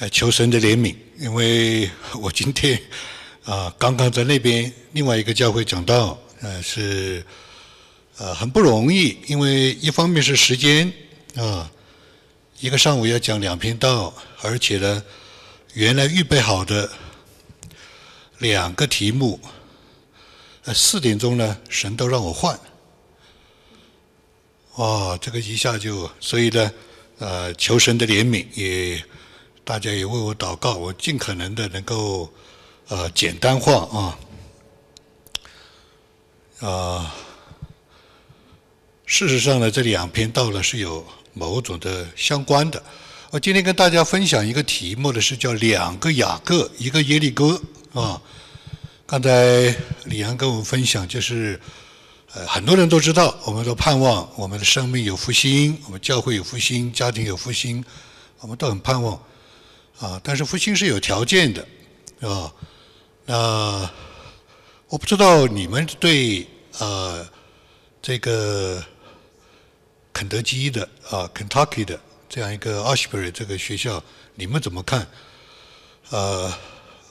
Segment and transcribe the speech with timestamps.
[0.00, 1.88] 呃求神的怜悯，因为
[2.20, 2.80] 我今天
[3.44, 7.22] 啊刚刚在那边另外一个教会讲到，呃是
[8.16, 10.90] 呃很不容易，因为一方面是时间
[11.36, 11.70] 啊，
[12.60, 15.02] 一个上午要讲两篇道，而且呢
[15.74, 16.90] 原来预备好的
[18.38, 19.38] 两个题目，
[20.64, 22.58] 呃四点钟呢神都让我换。
[24.76, 26.72] 哇，这个一下就，所以呢，
[27.18, 29.04] 呃，求神的怜悯，也
[29.70, 32.28] 大家也为我祷告，我尽可能的能够
[32.88, 34.18] 呃简单化啊，
[36.58, 37.14] 啊，
[39.06, 42.82] 事实上呢，这两篇道呢是有某种的相关的。
[43.30, 47.62] 我今天跟大家分享一个题目的是叫两个雅各，一个耶利哥
[47.94, 48.20] 啊。
[49.06, 49.72] 刚才
[50.06, 51.60] 李阳跟我们分享就是。
[52.32, 57.84] 呃，很多人都知道，我们都盼望我们的生命有复兴，我们教会有复兴，家庭有复兴，
[58.40, 59.20] 我们都很盼望
[60.00, 60.20] 啊。
[60.24, 61.66] 但是复兴是有条件的，
[62.20, 62.52] 啊，
[63.26, 63.90] 那
[64.88, 66.46] 我不知道你们对
[66.78, 67.24] 呃
[68.02, 68.82] 这个
[70.12, 74.02] 肯德基的啊，Kentucky 的这样一个 Ashbury 这个学校，
[74.34, 75.06] 你们怎么看？
[76.08, 76.52] 呃，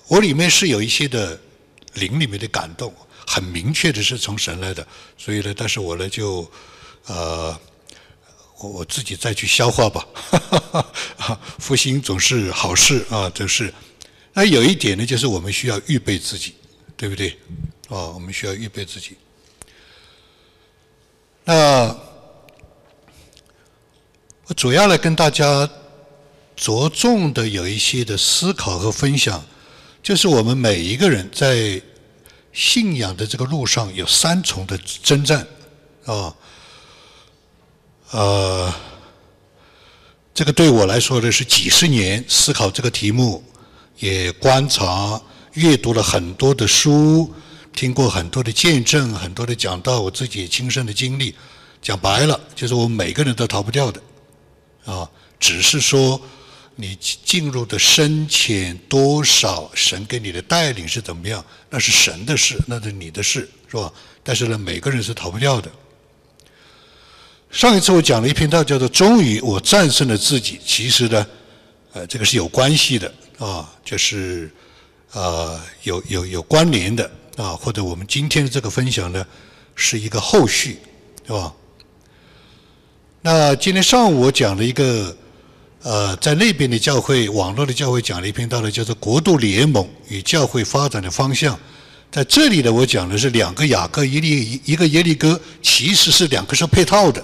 [0.07, 1.39] 我里面是有一些的
[1.93, 2.93] 灵里面的感动。
[3.31, 6.51] 很明确的是从神来的，所以呢，但是我呢就，
[7.05, 7.55] 呃，
[8.59, 10.05] 我我自己再去消化吧。
[10.13, 10.39] 哈
[10.71, 10.85] 哈
[11.17, 13.73] 哈复兴总是好事啊，这是。
[14.33, 16.53] 那有一点呢，就是我们需要预备自己，
[16.95, 17.37] 对不对？
[17.87, 19.17] 哦，我们需要预备自己。
[21.45, 21.95] 那
[24.45, 25.69] 我主要来跟大家
[26.55, 29.43] 着重的有一些的思考和分享，
[30.03, 31.81] 就是我们每一个人在。
[32.51, 35.47] 信仰的这个路上有三重的征战，
[36.03, 36.35] 啊，
[38.11, 38.73] 呃，
[40.33, 43.43] 这个对我来说呢是几十年思考这个题目，
[43.99, 45.21] 也观察、
[45.53, 47.33] 阅读了很多的书，
[47.73, 51.35] 听过很多的见证、很多的讲道，我自己亲身的经历，
[51.81, 54.01] 讲白了就是我们每个人都逃不掉的，
[54.85, 56.21] 啊，只是说。
[56.81, 61.43] 你进入的深浅多少，神给你的带领是怎么样？
[61.69, 63.91] 那是神的事，那是你的事，是吧？
[64.23, 65.69] 但是呢，每个人是逃不掉的。
[67.51, 70.59] 上一次我讲了一篇道，叫做“终于我战胜了自己”。
[70.65, 71.27] 其实呢，
[71.93, 74.51] 呃，这个是有关系的啊，就是
[75.13, 79.25] 呃，有有有关联的啊，或者我们今天的这个分享呢，
[79.75, 80.77] 是一个后续，
[81.25, 81.53] 是吧？
[83.21, 85.15] 那今天上午我讲了一个。
[85.81, 91.57] 呃，在那边的教会，网络的教会讲了一篇道理，叫做“国度联盟与教会发展的方向”。
[92.11, 97.23] 在这里呢，我讲的是两个雅各耶利一个耶利哥，其实是两个是配套的，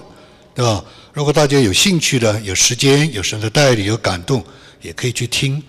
[0.56, 0.82] 对吧？
[1.12, 4.42] 如果大家有兴趣的、有时间、有神的带领、有感动，
[4.80, 5.62] 也可以去听。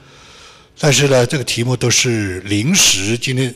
[0.79, 3.53] 但是呢，这个题目都是临时，今天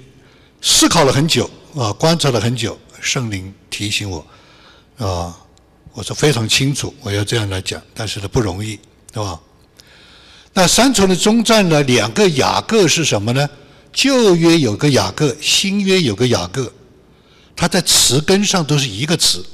[0.62, 4.28] 思考了很久啊，观察了很久，圣灵提醒我
[4.98, 5.34] 啊，
[5.94, 8.78] 我说非常清楚，我要这样来讲，但是呢不容易。
[9.14, 9.40] 对吧？
[10.54, 11.84] 那三重的中站呢？
[11.84, 13.50] 两个雅各是什么呢？
[13.92, 16.72] 旧约有个雅各，新约有个雅各，
[17.56, 19.46] 它在词根上都是一个词，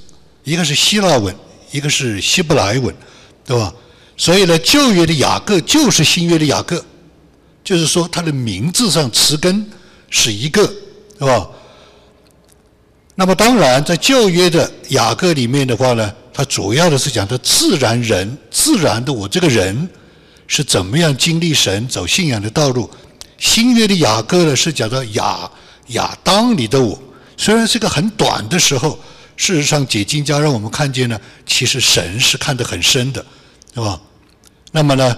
[0.43, 1.35] 一个是希腊文，
[1.71, 2.93] 一个是希伯来文，
[3.45, 3.73] 对吧？
[4.15, 6.83] 所以呢，旧约的雅各就是新约的雅各，
[7.63, 9.69] 就是说它的名字上词根
[10.09, 10.65] 是一个，
[11.19, 11.47] 对吧？
[13.15, 16.13] 那么当然，在旧约的雅各里面的话呢？
[16.33, 19.89] 它主要的是讲的自然人，自然的我这个人
[20.45, 22.87] 是怎么样经历神、走信仰的道路。
[23.39, 25.49] 新约的雅各呢是讲到亚
[25.87, 26.99] 亚当里的我，
[27.37, 28.99] 虽然是个很短的时候，
[29.37, 33.25] 事实上解经家让我们看见呢，其实神是看得很深的，
[33.73, 34.01] 对吧？
[34.71, 35.17] 那么呢，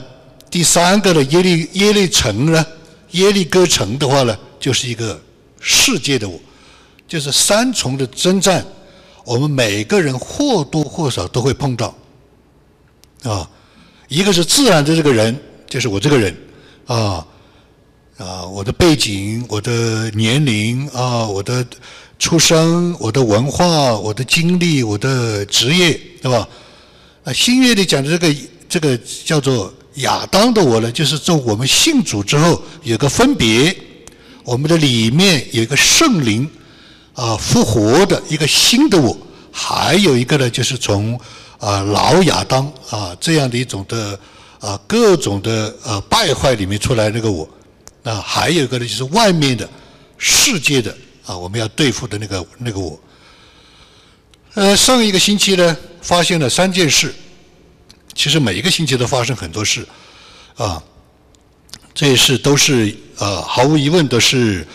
[0.51, 2.65] 第三个呢，耶利耶利城呢，
[3.11, 5.19] 耶利哥城的话呢，就是一个
[5.59, 6.39] 世界的我，
[7.07, 8.63] 就是三重的征战。
[9.25, 11.95] 我们每个人或多或少都会碰到，
[13.23, 13.49] 啊，
[14.07, 16.35] 一个是自然的这个人，就是我这个人，
[16.87, 17.25] 啊，
[18.17, 21.65] 啊，我的背景、我的年龄啊、我的
[22.19, 26.47] 出生、我的文化、我的经历、我的职业，对吧？
[27.23, 28.95] 啊，新约里讲的这个这个
[29.25, 33.75] 叫做亚当的我呢，就是做我们信主之后有个分别，
[34.43, 36.47] 我们的里面有一个圣灵。
[37.15, 39.17] 啊，复活的一个新的我，
[39.51, 41.19] 还有一个呢，就是从
[41.57, 44.17] 啊老亚当啊这样的一种的
[44.61, 47.45] 啊各种的啊败坏里面出来那个我，
[48.03, 49.69] 那还有一个呢，就是外面的
[50.17, 50.95] 世界的
[51.29, 52.99] 啊我们要对付的那个那个我。
[54.55, 57.13] 呃，上一个星期呢，发现了三件事，
[58.15, 59.87] 其实每一个星期都发生很多事
[60.55, 60.81] 啊。
[61.93, 64.65] 这些事都是呃，毫无疑问都是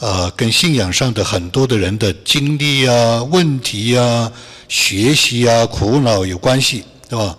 [0.00, 4.30] 呃，跟信仰上的很多的人的经历啊、问题啊、
[4.68, 7.38] 学习啊、苦恼有关系，对吧？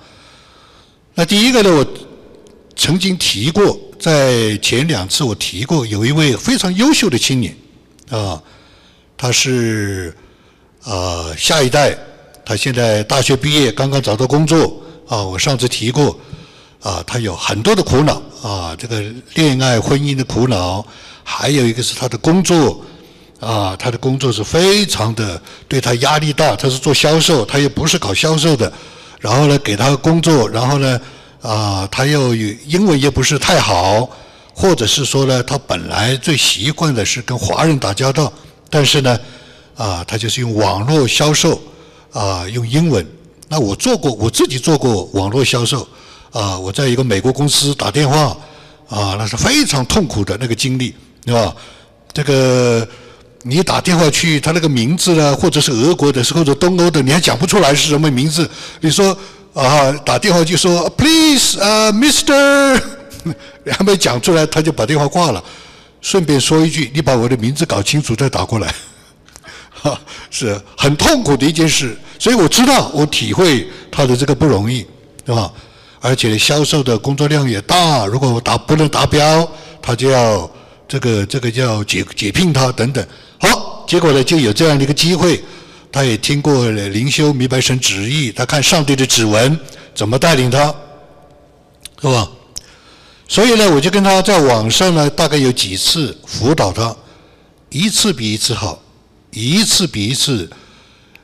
[1.14, 1.86] 那第一个呢，我
[2.76, 7.56] 曾经提过，在前两次我提过，有一位非常优秀的青年，
[8.10, 8.42] 啊，
[9.24, 10.14] 他是
[10.84, 11.98] 呃下一代，
[12.44, 16.20] 他现在大学毕业，刚刚找到工作，啊，我上次提过。
[16.82, 19.02] 啊，他有很多的苦恼啊，这个
[19.36, 20.86] 恋爱婚姻的苦恼，
[21.24, 22.84] 还有一个是他的工作，
[23.40, 28.70] 啊，他的工作是非常的对他压力大，他是做销售，他又不是搞销售的，
[29.22, 31.00] 然后呢给他工作，然后呢
[31.42, 34.10] 啊，他又英文也不是太好，
[34.54, 38.34] 或者是说呢，他本来最习惯的是跟华人打交道，
[38.74, 39.20] 但是呢
[39.76, 41.62] 啊，他就是用网络销售
[42.12, 43.06] 啊，用英文，
[43.48, 45.88] 那我做过，我自己做过网络销售。
[46.32, 48.36] 啊，我在一个美国公司打电话，
[48.90, 50.92] 啊，那是非常痛苦的那个经历，
[51.24, 51.56] 对吧？
[52.12, 52.88] 这个
[53.44, 58.50] 你打电话去，他那个名字呢，或者是俄国的，或者东欧的，你还讲不出来是什么名字。
[58.82, 59.16] 你说
[59.54, 62.82] 啊，打电话就说 Please，呃，Mr，
[63.70, 65.44] 还没讲出来，他就把电话挂了。
[66.04, 68.72] 顺便说一句，你把我的名字搞清楚再打过来，
[69.82, 71.98] 哈，是很痛苦的一件事。
[72.20, 74.86] 所以我知道，我体会他的这个不容易，
[75.26, 75.52] 对吧？
[76.02, 79.50] 而且销售的工作量也大，如果达不能达标，
[79.82, 80.50] 他就要
[80.88, 83.08] 这个这个叫解解聘他等等。
[83.40, 85.42] 好，结果呢就有这样的一个机会，
[85.90, 89.58] 他也听过灵修明白神旨意，他看上帝的指纹
[89.96, 90.66] 怎么带领他，
[92.02, 92.30] 是吧？
[93.34, 96.96] 所以呢，我就跟他在网上呢，大概有几次辅导他，
[97.70, 98.80] 一次比一次好，
[99.32, 100.48] 一次比一次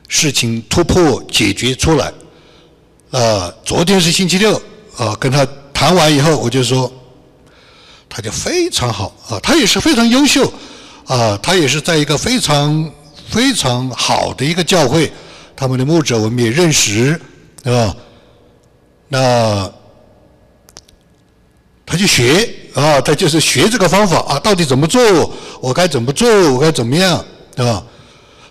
[0.08, 2.12] 事情突破解决出来。
[3.12, 4.60] 啊，昨天是星期六。
[4.96, 6.92] 啊，跟他谈完以后，我就说，
[8.08, 10.52] 他就非常好啊，他也是非常优秀
[11.06, 12.92] 啊，他也是在一个非常
[13.28, 15.12] 非常好的一个教会，
[15.54, 17.20] 他们的牧者我们也认识，
[17.62, 17.96] 对吧？
[19.06, 19.72] 那
[21.90, 25.02] 他就学啊，他就是学这个方法啊，到底怎么做？
[25.60, 26.28] 我该怎么做？
[26.52, 27.24] 我该怎么样？
[27.56, 27.82] 对吧？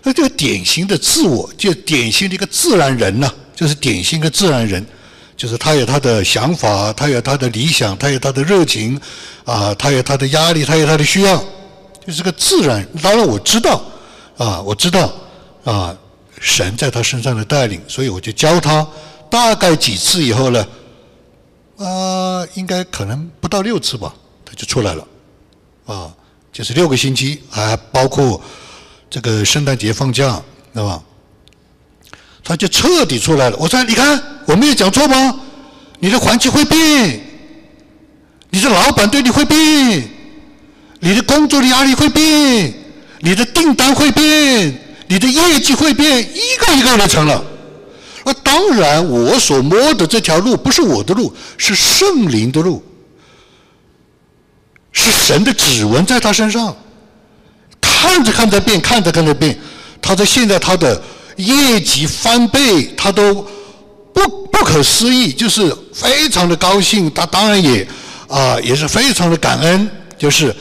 [0.02, 4.84] 那这个典型的自我，就典型的一个自然人呢，就是典型的自然人。
[5.38, 9.00] 就是他有他的想法，他有他的理想，他有他的热情，
[9.46, 11.42] 啊，他有他的压力，他有他的需要，
[12.06, 12.86] 就是个自然。
[13.02, 13.82] 当然我知道，
[14.36, 15.10] 啊，我知道，
[15.64, 15.96] 啊，
[16.38, 18.86] 神在他身上的带领，所以我就教他。
[19.30, 20.66] 大概几次以后呢，
[21.84, 25.06] 啊，应该可能不到六次吧，他就出来了，
[25.86, 26.12] 啊，
[26.52, 28.40] 就是六个星期，还包括
[29.08, 30.40] 这个圣诞节放假，
[30.74, 31.02] 对吧？
[32.44, 33.56] 他就彻底出来了。
[33.58, 35.40] 我说：“你看，我没有讲错吗？
[36.00, 37.20] 你的环境会变，
[38.50, 40.08] 你的老板对你会变，
[41.00, 42.74] 你的工作的压力会变，
[43.20, 47.42] 你的订单会变，你的业绩会变，一个一个的成了。
[48.30, 52.80] 那当然，我所摸的这条路不是我的路，是圣灵的路，
[54.92, 56.76] 是神的指纹在他身上，
[57.80, 59.58] 看着看着变，看着看着变。
[60.00, 61.02] 他在现在他的。”
[61.36, 63.32] 业绩翻倍，他都
[64.12, 67.10] 不不可思议，就是非常的高兴。
[67.14, 67.88] 他当然也
[68.28, 69.90] 啊，也是非常的感恩。
[70.18, 70.54] 就是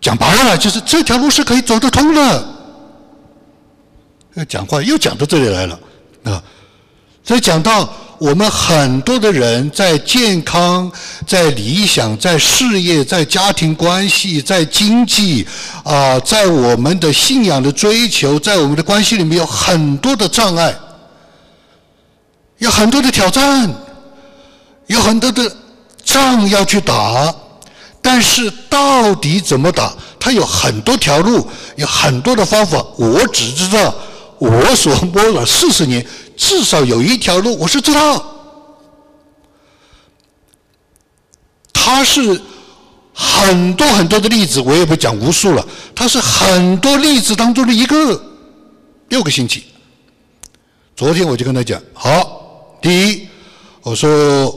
[0.00, 2.57] 讲白了，就是这条路是可以走得通的。
[4.44, 5.78] 讲话又讲到这里来了
[6.24, 6.42] 啊！
[7.24, 10.90] 所以讲到我们很多的人在健康、
[11.26, 15.46] 在理想、在事业、在家庭关系、在经济
[15.84, 20.74] 啊，在我们的信仰的追求，在我们的关系里面有很多的障碍，
[22.58, 23.72] 有很多的挑战，
[24.86, 25.50] 有很多的
[26.02, 27.34] 仗要去打。
[28.00, 29.92] 但是到底怎么打？
[30.18, 32.82] 它有很多条路，有很多的方法。
[32.96, 33.94] 我只知道
[34.38, 36.04] 我所摸了四十年。
[36.36, 38.24] 至少有一条路，我是知道，
[41.72, 42.40] 他是
[43.12, 45.66] 很多很多的例子，我也不讲无数了。
[45.96, 48.22] 他是很多例子当中的一个，
[49.08, 49.64] 六个星期。
[50.94, 53.28] 昨天我就跟他讲，好，第一，
[53.82, 54.54] 我说，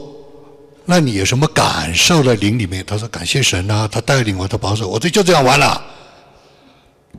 [0.84, 2.84] 那你有什么感受在灵里面？
[2.86, 5.82] 他说感谢神啊，他带领我，他保守我，这就这样完了，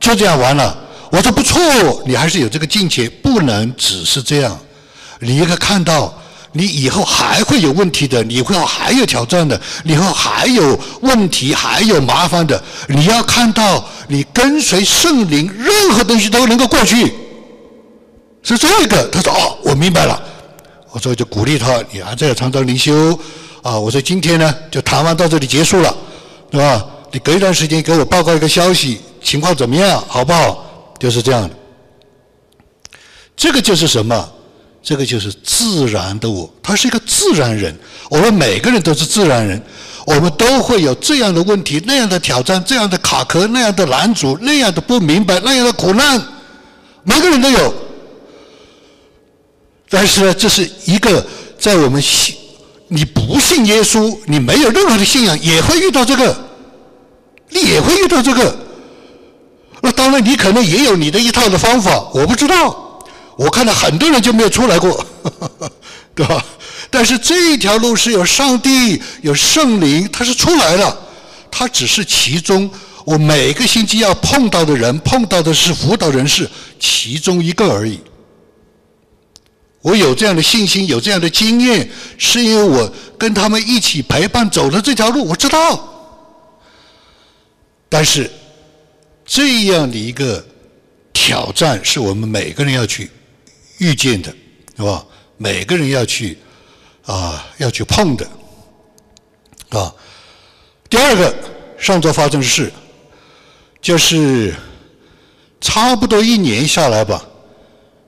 [0.00, 0.74] 就这样完了。
[1.14, 1.62] 我说不错，
[2.04, 4.58] 你还是有这个境界，不能只是这样。
[5.20, 6.12] 你应该看到，
[6.50, 12.60] 你以后还会有问题的，你会还有挑战的，以后还有问题，还有麻烦的。
[12.88, 17.14] 你要看到，你跟随圣灵，任何东西都能够过去。
[18.42, 19.06] 是这个。
[19.12, 20.20] 他说：“哦，我明白了。”
[20.90, 23.16] 我说就鼓励他，你还在常常灵修
[23.62, 25.96] 啊，我说今天呢就谈完到这里结束了，
[26.50, 26.84] 对吧？
[27.12, 30.63] 你隔一段时间给我报告一个消息，情况怎么样，好不好？
[31.04, 31.50] 就是这样的。
[33.36, 34.32] 这个就是什么？
[34.82, 37.74] 这个就是自然的我，他是一个自然人。
[38.08, 39.62] 我们每个人都是自然人，
[40.06, 46.22] 我们都会有这样的问题、那样的挑战、这样的卡壳、那样的拦阻、那样的不明白、那样的苦难，
[47.02, 47.74] 每个人都有。
[49.90, 51.26] 但是呢，这是一个
[51.58, 52.34] 在我们信
[52.88, 56.34] 你不信耶稣，你没有任何的信仰，也会遇到这个，
[57.50, 58.63] 你也会遇到这个。
[59.84, 63.04] 那当然，你可能也有你的一套的方法，我不知道。
[63.36, 65.06] 我看到很多人就没有出来过，
[66.16, 66.42] 对吧？
[66.88, 70.98] 但是这一条路是有上帝、有圣灵，他是出来了，
[71.50, 72.70] 他只是其中
[73.04, 76.48] 我每个星期要碰到的人，碰到的是辅导人士
[76.80, 78.00] 其中一个而已。
[79.82, 81.86] 我有这样的信心，有这样的经验，
[82.16, 85.90] 是因为我跟他们一起陪伴走了这条路，我知道。
[87.90, 88.30] 但是
[89.24, 90.44] 这样的一个
[91.12, 93.10] 挑战，是我们每个人要去。
[93.78, 94.32] 遇见的，
[94.76, 95.04] 是吧？
[95.36, 96.38] 每个人要去
[97.06, 98.24] 啊，要去碰的，
[99.70, 99.92] 啊。
[100.88, 101.34] 第二个，
[101.76, 102.72] 上周发生的事，
[103.82, 104.54] 就是
[105.60, 107.26] 差不多一年下来吧，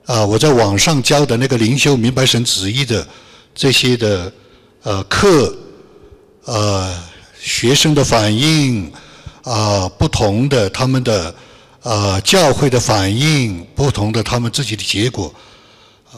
[0.05, 3.05] 啊，我在网上教的那个灵修明白神旨意的
[3.53, 4.31] 这些的
[4.83, 5.53] 呃课，
[6.45, 6.97] 呃，
[7.41, 8.89] 学生的反应
[9.47, 11.33] 啊，不同的他们的
[11.81, 15.33] 啊教会的反应，不同的他们自己的结果。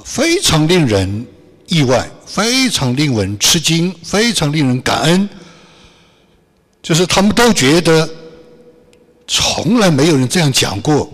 [0.03, 1.27] 非常令人
[1.67, 5.29] 意外，非常令人吃惊，非常令人感恩。
[6.81, 8.09] 就是他们都觉得，
[9.27, 11.11] 从来没有人这样讲过，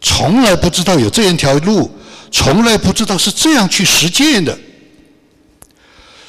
[0.00, 1.90] 从来不知道有这样一条路，
[2.30, 4.56] 从来不知道是这样去实践的，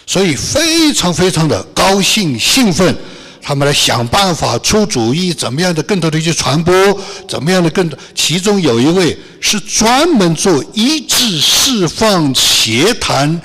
[0.06, 2.94] 所以非常非常的高兴兴奋。
[3.48, 6.74] 他们来想办法出主意，怎么样的更多的去传播，
[7.30, 7.98] 怎么样的更多。
[8.16, 13.40] 其中有一位是专门做医治、释放、协谈、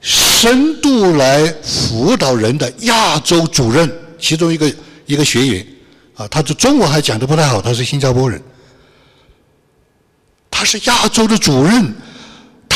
[0.00, 4.74] 深度来辅导人的亚洲主任，其中一个
[5.06, 5.64] 一个学员，
[6.16, 8.42] 啊，他的中文还讲的不太好，他是新加坡人，
[10.50, 11.94] 他是亚洲的主任。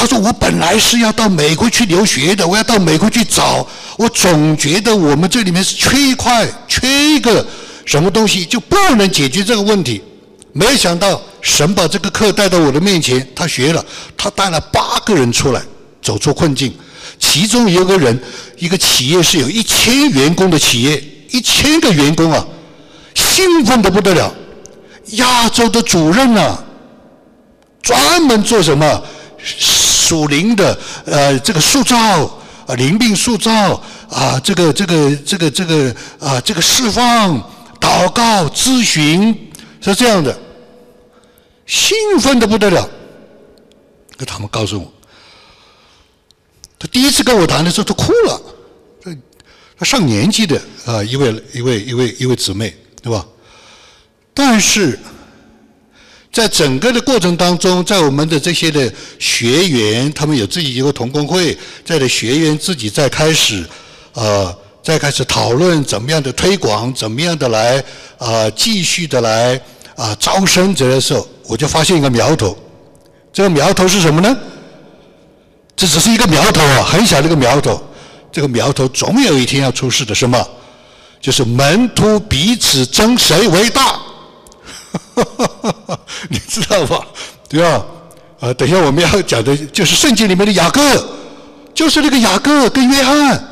[0.00, 3.69] 他说：“我本来是要到美国去留学的，我要到美国去找。
[3.99, 7.47] 我总觉得我们这里面是缺一块，缺一个
[7.85, 10.00] 什么东西，就不能解决这个问题。
[10.54, 13.85] 没想到神把这个课带到我的面前，他学了，
[14.16, 15.61] 他带了八个人出来
[16.00, 16.75] 走出困境。
[17.19, 18.19] 其中有个人，
[18.57, 22.42] 一个企业是有一千员工的企业，一千个员工啊，
[23.14, 24.33] 兴奋的不得了。
[25.11, 26.64] 亚洲的主任啊，
[27.83, 29.02] 专门做什么？”
[30.11, 31.97] 属灵的呃，这个塑造
[32.67, 37.38] 啊，灵命塑造啊，这个这个这个这个啊，这个释放、
[37.79, 39.33] 祷告、咨询
[39.81, 40.37] 是这样的，
[41.64, 42.90] 兴奋的不得了。
[44.17, 44.93] 跟他们告诉我，
[46.76, 48.43] 他第一次跟我谈的时候，他哭了。
[49.00, 49.17] 他
[49.79, 53.25] 他上年纪的啊，一位一位一位一位姊妹，对吧？
[54.35, 54.99] 但是。
[56.33, 63.65] 在整个的过程当中，在我们的这些的学员，他们有自己一个同工会，在的学员自己在开始，
[64.15, 67.83] 呃，在开始讨论怎么样的推广，怎么样的来
[68.19, 69.61] 啊，继续的来
[69.97, 72.57] 啊招生这的时候，我就发现一个苗头。
[73.33, 74.37] 这个苗头是什么呢？
[75.75, 77.83] 这只是一个苗头啊，很小的一个苗头。
[78.31, 80.49] 这个苗头总有一天要出世的，什么？
[81.21, 84.01] 就是门徒彼此争谁为大。
[86.29, 87.07] 你知道吧？
[87.49, 87.85] 对吧？
[88.41, 90.81] 啊，等一下我们要讲的就是圣经里面的雅各，
[91.75, 93.49] 就是那个雅各跟约翰，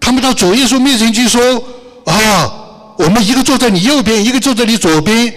[0.00, 1.40] 他们到主耶稣面前去说
[2.06, 2.52] ：“啊，
[2.96, 5.34] 我们一个坐在你右边，一个坐在你左边。”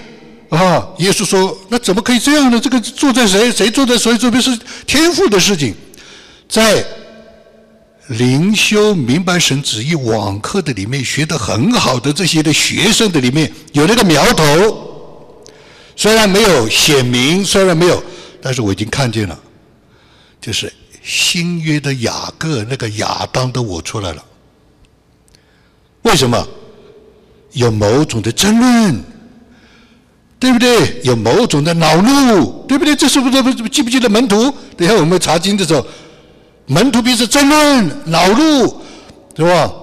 [0.50, 2.60] 啊，耶稣说：“那怎么可以这样呢？
[2.60, 5.76] 这个坐在谁，谁坐在谁左边是天赋的事情。”
[6.48, 6.86] 在
[8.08, 14.87] 灵修明白神旨意网课的里面学得很好的这些的学生的里面有那个苗头。
[15.98, 18.02] 虽然没有显明，虽然没有，
[18.40, 19.38] 但是我已经看见了，
[20.40, 24.24] 就是新约的雅各那个亚当的我出来了。
[26.04, 26.48] 为什么？
[27.54, 29.04] 有某种的争论，
[30.40, 31.02] 对不对？
[31.04, 32.96] 有某种的恼怒，对不对？
[32.96, 34.54] 这是不是记不记得门徒？
[34.78, 35.84] 等下我们查经的时候，
[36.68, 38.82] 门徒彼此争论、恼怒，
[39.36, 39.74] 是吧？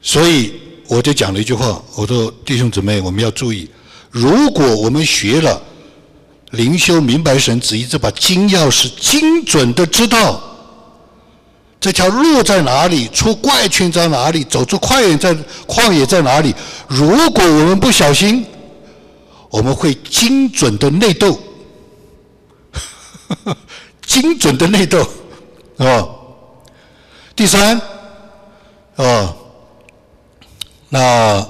[0.00, 0.61] 所以。
[0.92, 3.66] 我就讲了一句话，我说弟兄姊妹，我们要注意，
[4.10, 5.58] 如果我们学了
[6.50, 10.38] 灵修明白神旨意这把金钥匙，精准的知道
[11.80, 13.08] 这条路在哪里？
[13.08, 14.44] 出怪圈在哪里？
[14.44, 15.34] 走出旷野在
[15.66, 16.54] 旷野在哪里？
[16.88, 18.44] 如果我们不小心，
[19.48, 21.40] 我们会精准的内斗，
[24.04, 25.08] 精准的内斗，
[25.78, 26.06] 啊。
[27.34, 27.80] 第三，
[28.96, 29.34] 啊，
[30.92, 31.42] 那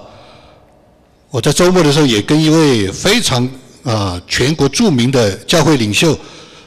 [1.30, 3.48] 我在周末的时候也跟一位非常
[3.82, 6.16] 啊全国著名的教会领袖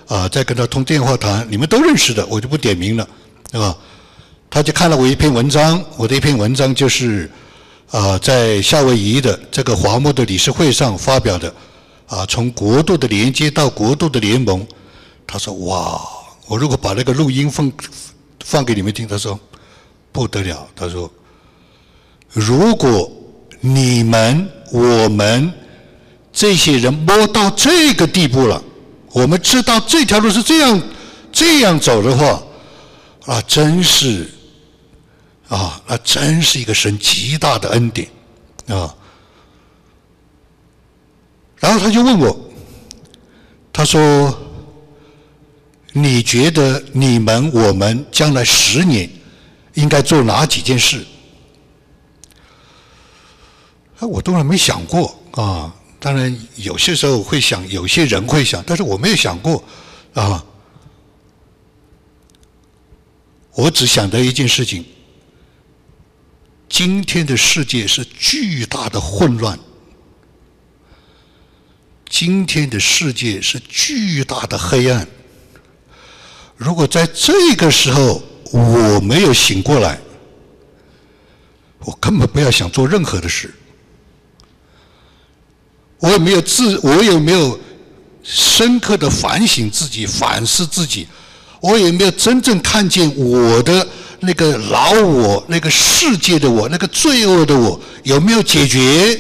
[0.07, 3.07] 啊在跟他通电话谈，你们都认识的，我就不点名了，
[3.49, 3.73] 对吧？
[4.49, 7.31] 他就看了我一篇文章，我的一篇文章就是
[7.91, 11.53] 啊在夏威夷的这个华牧的理事会上发表的，
[12.07, 14.67] 啊从国度的连接到国度的联盟，
[15.25, 16.01] 他说哇，
[16.45, 17.71] 我如果把那个录音放。
[18.47, 19.39] 放给你们听，他说
[20.11, 20.67] 不得了。
[20.75, 21.11] 他说，
[22.35, 23.09] 如果
[23.61, 25.51] 你们我们
[26.33, 28.61] 这些人摸到这个地步了，
[29.13, 30.81] 我们知道这条路是这样
[31.31, 32.43] 这样走的话，
[33.25, 34.29] 啊，真是
[35.47, 38.07] 啊，那真是一个神极大的恩典
[38.67, 38.93] 啊。
[41.57, 42.37] 然后他就问我，
[43.71, 44.37] 他说。
[45.97, 49.09] 你觉得你们我们将来十年
[49.75, 51.05] 应该做哪几件事？
[53.99, 55.73] 啊，我当然没想过啊。
[55.99, 59.63] 当然有些时候会想，有些人会想，但是我没有想过
[60.13, 60.45] 啊。
[63.53, 64.85] 我只想到一件事情：
[66.69, 69.57] 今天的世界是巨大的混乱，
[72.07, 75.07] 今天的世界是巨大的黑暗。
[76.57, 78.21] 如果在这个时候
[78.51, 79.99] 我没有醒过来，
[81.79, 83.51] 我根本不要想做任何的事。
[85.99, 87.59] 我也没有自，我也没有
[88.23, 91.07] 深刻的反省自己、反思自己，
[91.61, 93.87] 我也没有真正看见我的
[94.19, 99.19] 那个老我、那个世界的我、那个罪恶的我有没有解决。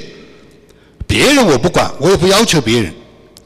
[1.07, 2.93] 别人我不管，我也不要求别人，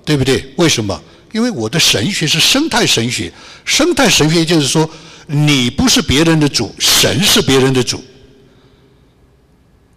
[0.06, 0.54] 对不对？
[0.56, 1.00] 为什么？
[1.32, 3.32] 因为我的神学是生态神学，
[3.66, 4.90] 生态神学就是说，
[5.28, 8.04] 你不是别人的主，神是别人的主。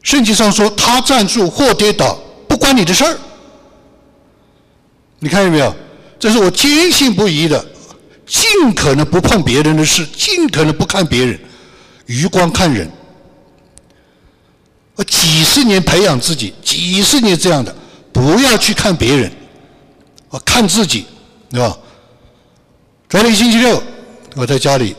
[0.02, 2.18] 圣经上说，他站住或跌倒，
[2.62, 3.18] 关你的事儿。
[5.18, 5.74] 你看见没有？
[6.20, 7.66] 这是我坚信不疑的，
[8.24, 11.36] 尽可能不碰别人的事，尽可能不看别人，
[12.06, 12.88] 余光看人。
[14.94, 17.74] 我几十年培养自己，几十年这样的，
[18.12, 19.32] 不要去看别人，
[20.28, 21.06] 我看自己。
[21.50, 21.76] 对吧？
[23.08, 23.82] 昨天星期六，
[24.36, 24.96] 我在家里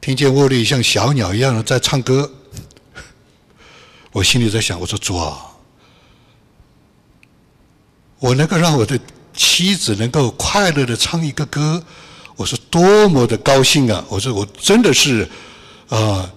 [0.00, 2.30] 听见沃利像小鸟一样的在唱歌，
[4.12, 5.38] 我心里在想：我说主啊，
[8.18, 8.98] 我能够让我的
[9.34, 11.82] 妻子能够快乐的唱一个歌，
[12.36, 14.04] 我说多么的高兴啊！
[14.08, 15.28] 我说我真的是
[15.88, 16.30] 啊。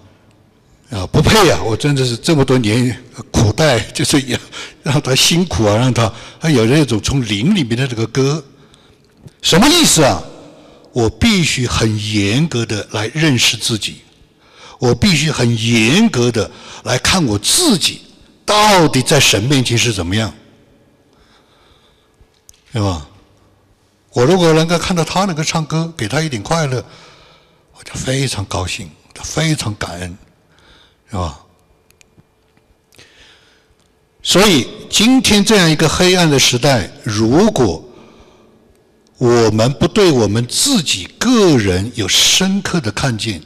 [0.91, 1.63] 啊，不配啊！
[1.63, 4.37] 我真的是这么多年苦待，就是要
[4.83, 8.43] 让他辛苦啊，让他还有那种从灵里面的这个歌，
[9.41, 10.21] 什么意思啊？
[10.91, 14.01] 我必须很严格的来认识自己，
[14.81, 16.49] 我必须很严格的
[16.85, 18.01] 来看我自己
[18.43, 20.33] 到底在神面前是怎么样，
[22.73, 23.07] 对吧？
[24.11, 26.83] 我如果能够看到他能够唱歌，给他一点快乐，
[27.77, 28.89] 我就非常高兴，
[29.21, 30.17] 非常感恩。
[31.11, 31.39] 是吧？
[34.23, 37.87] 所以今天这样一个黑暗的时代，如果
[39.19, 43.43] 我们不对我们自己个人有深刻的看见，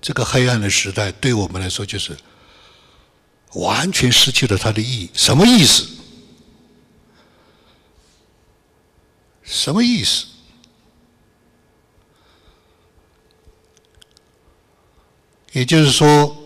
[0.00, 2.16] 这个黑暗的时代对我们来说就是
[3.54, 5.10] 完全失去了它的意义。
[5.12, 5.86] 什么意思？
[9.42, 10.26] 什么意思？
[15.52, 16.36] 也就是说，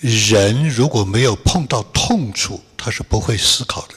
[0.00, 3.94] 人如果没有碰到痛处，他是不会思考的。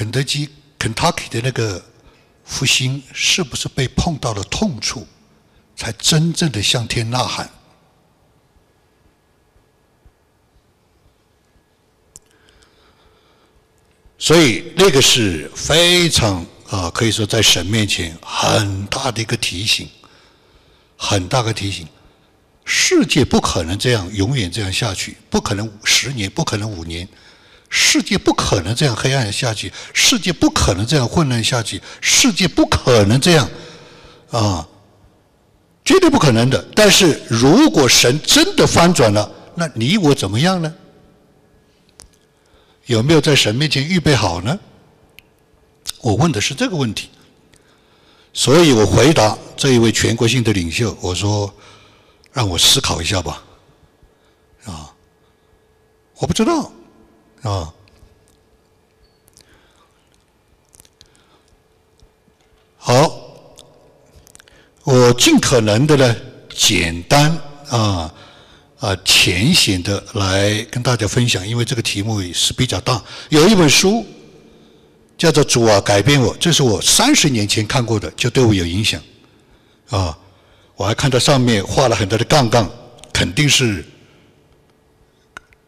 [0.00, 1.84] 肯德基、肯塔基的那个
[2.42, 5.06] 复兴，是不是被碰到了痛处，
[5.76, 7.50] 才真正的向天呐喊？
[14.16, 19.86] 所以那个是非常啊，可以说在神面前很大的一个提醒，
[20.96, 21.86] 很大的提醒。
[22.64, 27.06] 世界不可能这样永远这样下去，不可能十年，不可能五年，
[27.70, 33.48] 世界不可能这样黑暗下去，世界不可能这样混乱下去，世界不可能这样
[34.30, 34.68] 啊，
[35.84, 36.62] 绝对不可能的。
[36.74, 40.74] 但是如果神真的翻转了，那你我怎么样呢？
[42.86, 44.58] 有没有在神面前预备好呢？
[46.00, 47.08] 我问的是这个问题，
[48.32, 51.54] 所以我回答这一位全国性的领袖，我说
[52.32, 53.44] ：“让我思考一下吧。”
[54.66, 54.92] 啊，
[56.16, 56.72] 我不知道，
[57.42, 57.72] 啊。
[62.76, 63.20] 好，
[64.84, 66.16] 我尽可能的呢，
[66.48, 67.30] 简单
[67.68, 68.12] 啊
[68.78, 73.02] 啊浅显的来跟大家分享，因为这个题目也是比较大。
[73.28, 74.04] 有一本书
[75.18, 79.00] 叫做《主啊改变我》，这是我三十年前看过的，就对我有影响
[79.90, 80.18] 啊。
[80.74, 82.68] 我还看到上面画了很多的杠杠，
[83.12, 83.84] 肯定是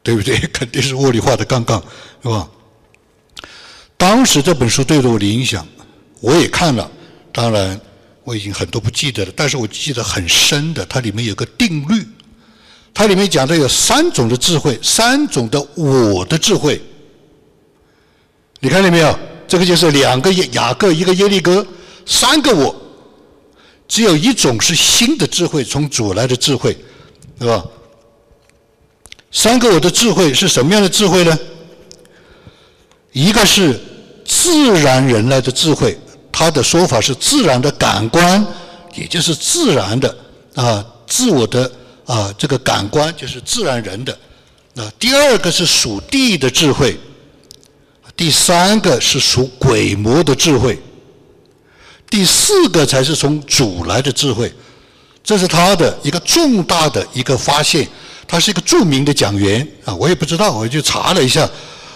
[0.03, 0.37] 对不对？
[0.53, 1.83] 肯定是物理化的杠杠，
[2.23, 2.49] 是吧？
[3.97, 5.67] 当时这本书对着我的影响，
[6.21, 6.91] 我也看了。
[7.33, 7.81] 当然，
[8.25, 12.07] 我已经很多不记得了，但是我记得很深的，它里面有个定律，
[12.93, 16.81] 它里面讲的有三种的智慧，三种的我的智慧。
[18.61, 19.19] 你看见没有？
[19.49, 21.67] 这个就是两个雅各，一个耶利哥，
[22.07, 22.75] 三个我，
[23.87, 26.77] 只有一种是新的智慧，从主来的智慧，
[27.39, 27.65] 对吧？
[29.33, 31.37] 三个我的智慧是什么样的智慧呢？
[33.13, 33.81] 一个是
[34.27, 35.99] 自然人来的智慧。
[36.31, 38.45] 他的说法是自然的感官，
[38.95, 40.17] 也就是自然的
[40.55, 41.71] 啊，自我的
[42.07, 44.19] 啊，这个感官就是自然人的。
[44.75, 46.99] 那第二个是属地的智慧，
[48.17, 50.79] 第三个是属鬼魔的智慧，
[52.09, 54.53] 第四个才是从主来的智慧。
[55.23, 57.87] 这是他的一个重大的一个发现。
[58.33, 61.47] 他是一个著名的讲员啊，我也不知道，我就查了一下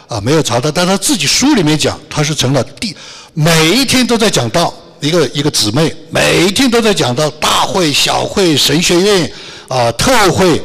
[0.06, 2.94] 啊，没有查到，但他自己书里面讲，他是成了第。
[3.32, 9.32] 每一天都在讲道，一个一个姊妹，每一天都在讲到大会、小会、神学院
[9.68, 10.60] 啊、特会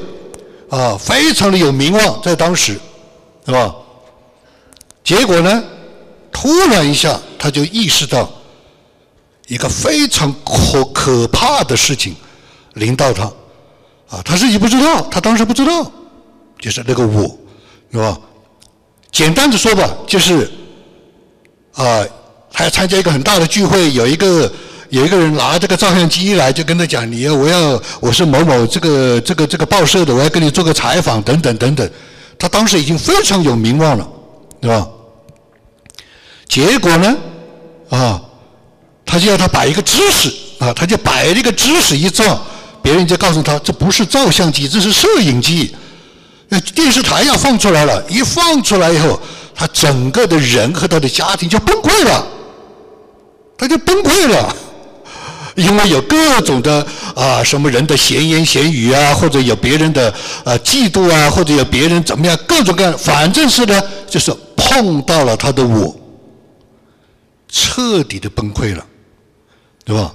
[0.70, 2.78] 啊，非常的有名望，在当时，
[3.46, 3.74] 是吧？
[5.06, 5.64] 结果呢，
[6.34, 8.30] 突然一下，他就意识到
[9.48, 12.14] 一个非常可可怕的事情
[12.74, 13.32] 临到他
[14.12, 15.92] 啊，他自己不知道，他当时不知道，
[16.60, 17.24] 就是那个我，
[17.92, 18.20] 是吧？
[19.12, 20.52] 简单的说吧，就是
[21.74, 22.06] 啊。
[22.54, 24.52] 他要参加一个很大的聚会，有一个
[24.90, 31.90] 有一个人拿这个照相机来，就跟他讲：“你要我要我是某某这个这个这个报社的，我要跟你做个采访，等等等等。”
[32.38, 34.06] 他当时已经非常有名望了，
[34.60, 34.86] 对吧？
[36.46, 37.16] 结果呢，
[37.90, 38.22] 啊，
[39.06, 42.46] 他就要他摆一个姿势啊，他就摆了一个姿势一照，
[42.82, 45.76] 别人就告诉他：“这不是照相机，这是摄影机。”
[46.50, 49.20] 那电视台要放出来了，一放出来以后，
[49.56, 52.28] 他整个的人和他的家庭就崩溃了。
[53.58, 54.56] 他就崩溃了，
[55.56, 60.12] 因为有各种的啊，什么人的闲言闲语啊，或者有别人的
[60.44, 65.96] 啊嫉妒啊，或者有别人怎么样，各种各样，反正是呢，就是碰到了他的我，
[67.48, 68.84] 彻底的崩溃了，
[69.86, 70.14] 对吧？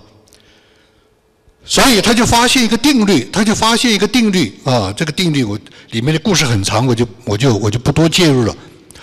[1.67, 5.59] 所以他就发现一个定律，他就发现一个定律啊，这个定律我
[5.91, 8.57] 里面的故事很长，我就我就我就不多介入了。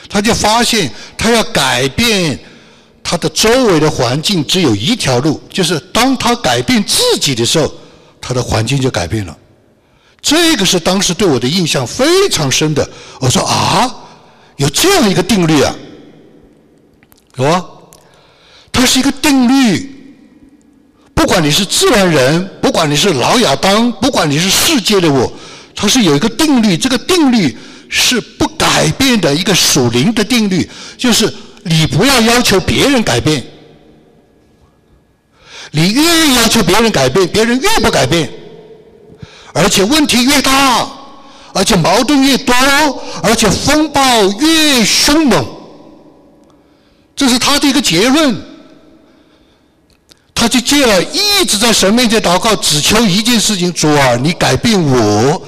[0.09, 2.39] 他就发现他要改变。
[3.05, 7.69] 他的周围的环境只有一条路，就是当他改变自己的时候，
[8.21, 9.37] 他的环境就改变了。
[10.21, 12.89] 这个是当时对我的印象非常深的。
[13.19, 13.93] 我说啊，
[14.55, 15.75] 有这样一个定律啊，
[17.35, 17.65] 有啊？
[18.71, 19.92] 它是一个定律。
[21.13, 25.31] 不管你是自然人，不管你是老亚当，不管你是世界的我，
[25.75, 26.77] 它是有一个定律。
[26.77, 27.57] 这个定律
[27.89, 31.33] 是不改变的一个属灵的定律，就是。
[31.65, 33.41] 你不要要求别人改变，
[35.71, 38.29] 你越要求别人改变，别人越不改变，
[39.53, 40.85] 而且问题越大，
[41.53, 42.53] 而且矛盾越多，
[43.23, 44.03] 而且风暴
[44.41, 45.45] 越凶猛，
[47.15, 48.35] 这是他的一个结论。
[50.43, 55.41] 他就借了一直在神面前祷告，只求一件事情：主啊，你改变我。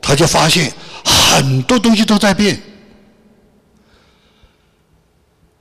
[0.00, 0.72] 他就发现
[1.04, 2.56] 很多东西都在变。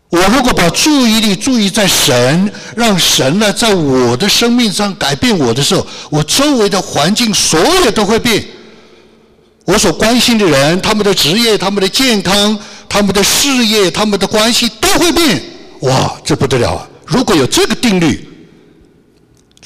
[0.10, 8.45] 我如果把注意力注意在神，让神呢在我的生命上改变我的时候，我周围的环境所有都会变。
[9.65, 12.56] 我所关心的人，他们的职业、他们的健康、
[12.88, 15.41] 他们的事业、他们的关系都会变。
[15.80, 16.88] 哇，这不得了啊！
[17.04, 18.30] 如果有这个定律，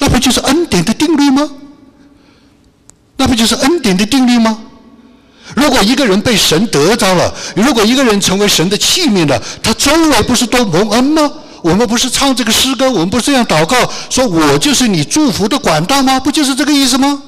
[0.00, 1.48] 那不就是恩典的定律吗？
[3.16, 4.58] 那不就是恩典的定律吗？
[5.54, 11.30] 如果一个人被神得着了，如果一个人成为神的器皿了，他周围不是都蒙恩吗？
[11.62, 13.76] 我们不是唱这个诗歌，我们不是这样祷告，
[14.08, 16.18] 说我就是你祝福的管道吗？
[16.18, 17.22] 不就是这个意思吗？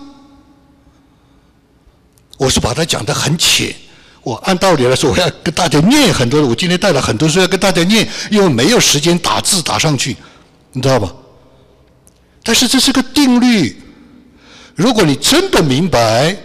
[2.38, 3.74] 我是把它讲得很浅。
[4.22, 6.46] 我按道理来说，我要跟大家念很多的。
[6.46, 10.16] 我今天带了很多书要跟大家念，因为没有时间打字打上去，
[10.72, 11.12] 你知道吧？
[12.44, 13.76] 但是这是个定律。
[14.74, 16.36] 如果你真的明白，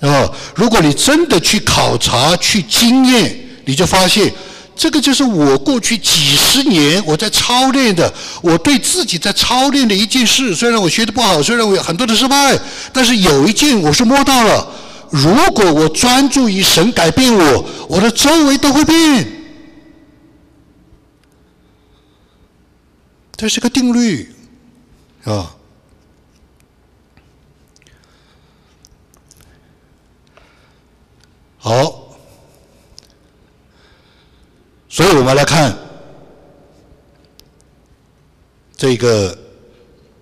[0.00, 4.32] 啊，如果你真的去考察、去经验，你就发现，
[4.76, 10.54] 这个就是我过去几十年我在操练的，我对自己在操练的一件事。
[10.54, 12.58] 虽然我学的不好，虽然我有很多的失败，
[12.92, 14.66] 但是有一件我是摸到了。
[15.10, 19.26] 如果我专注于神改变我，我的周围都会变。
[23.36, 24.32] 这是个定律，
[25.24, 25.56] 啊。
[31.62, 32.16] 好，
[34.88, 35.76] 所以我们来看
[38.74, 39.36] 这个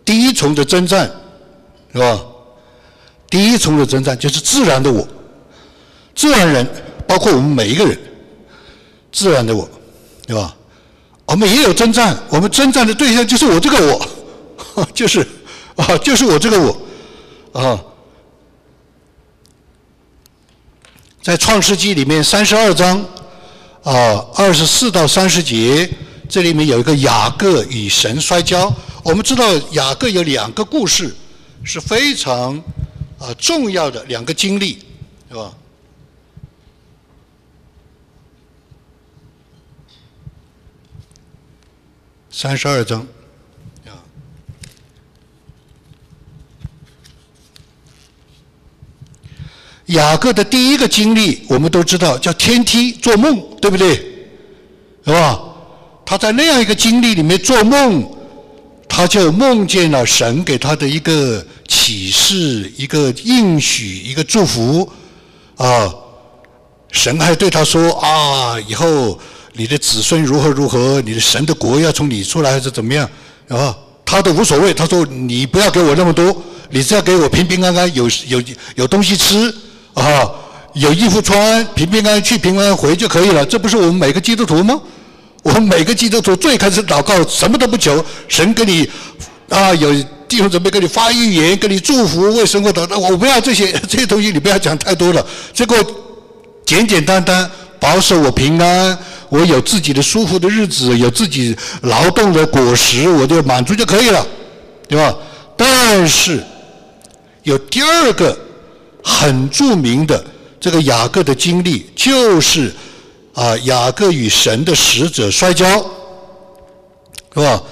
[0.04, 1.08] 第一重的征战，
[1.92, 2.20] 是吧？
[3.30, 5.06] 第一重的征战就是自然的我，
[6.14, 6.66] 自然人，
[7.06, 7.96] 包括我们每一个人，
[9.12, 9.68] 自然的我，
[10.26, 10.56] 对吧？
[11.24, 14.08] 我们也有征战，我们征战的对象就是我这个我，
[14.86, 15.26] 就是
[15.76, 17.80] 啊，就是我这个我，啊，
[21.22, 22.98] 在创世纪里面三十二章
[23.82, 25.90] 啊二十四到三十节，
[26.28, 28.74] 这里面有一个雅各与神摔跤。
[29.02, 31.14] 我们知道雅各有两个故事
[31.64, 32.62] 是非常。
[33.18, 34.78] 啊，重要的两个经历，
[35.28, 35.52] 是吧？
[42.30, 43.04] 三十二章，
[49.88, 53.96] 雅各的第一个经历，我们都知道叫天梯做梦，对不对？
[55.04, 55.40] 是吧？
[56.06, 58.08] 他在那样一个经历里面做梦。
[58.90, 64.90] 他就梦见了神给他的一个启示、一个应许、一个祝福，
[65.56, 65.94] 啊，
[66.90, 69.16] 神还对他说：“啊，以后
[69.52, 73.08] 你的子孙如何如何，你的神的国要从你出来，还是怎么样？”
[73.48, 74.72] 啊，他都无所谓。
[74.72, 76.34] 他说：“你不要给我那么多，
[76.70, 78.42] 你只要给我平平安安，有有
[78.74, 79.54] 有东西吃，
[79.98, 80.30] 啊，
[80.74, 83.44] 有衣服穿，平平安安去，平安回就可以了。
[83.44, 84.80] 这不是我们每个基督徒吗？”
[85.44, 88.90] 我们每个基督徒最开始祷告，什么都不求，神给你
[89.48, 89.94] 啊有
[90.26, 92.98] 弟兄准备给你发预言，给你祝福，为神我祷告。
[92.98, 95.24] 我不要这些 这些东西，你不要讲太多了。
[95.54, 95.76] 这个
[96.66, 104.26] 简简单单保守我平安，我有自己的舒服的日子，有自己劳动的果实，我就满足就可以了，
[104.88, 105.14] 对吧？
[105.56, 106.44] 但是
[107.44, 108.36] 有第二个
[109.08, 110.22] 很著名的
[110.60, 112.70] 这个雅各的经历，就是。
[113.34, 115.64] 啊，雅各与神的使者摔跤，
[117.32, 117.62] 是吧？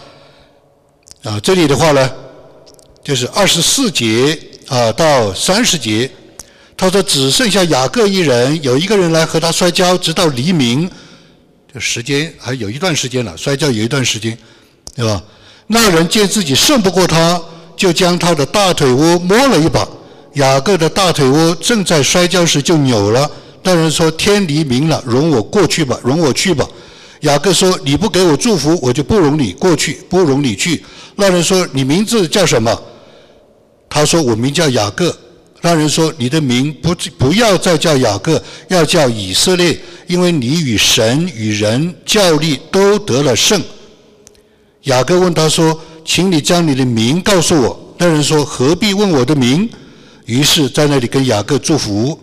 [1.25, 2.09] 啊，这里的话呢，
[3.03, 6.09] 就是二十四节啊到三十节，
[6.77, 10.89] 他说只剩下雅各一人，有一个人来和他摔跤，直到黎明，
[11.75, 14.39] 这时间还有一段时间了，摔跤有一段时间，
[14.95, 15.21] 对吧？
[15.67, 17.43] 那人见自己胜不过他，
[17.77, 19.85] 就将他的大腿窝摸了一把，
[20.37, 23.31] 雅各的大腿窝正在摔跤时就扭了。
[23.63, 26.67] 那人说：“天黎明了，容我过去吧，容我去吧。”
[27.23, 30.85] 雅各说：“你不给我祝福，我就不容你过去，不容你去。”
[31.17, 32.83] 那人说：“你名字叫什么？”
[33.89, 35.17] 他说：“我名叫雅各。”
[35.63, 43.61] 那人说：“你的名不不要再叫雅各，要叫以色列，因为你与神与人较力都得了胜。”
[44.85, 49.69] 雅各问他说：“请你将你的名告诉我。”那人说：“何必问我的名？”
[50.27, 52.21] 于是，在那里跟雅各祝福。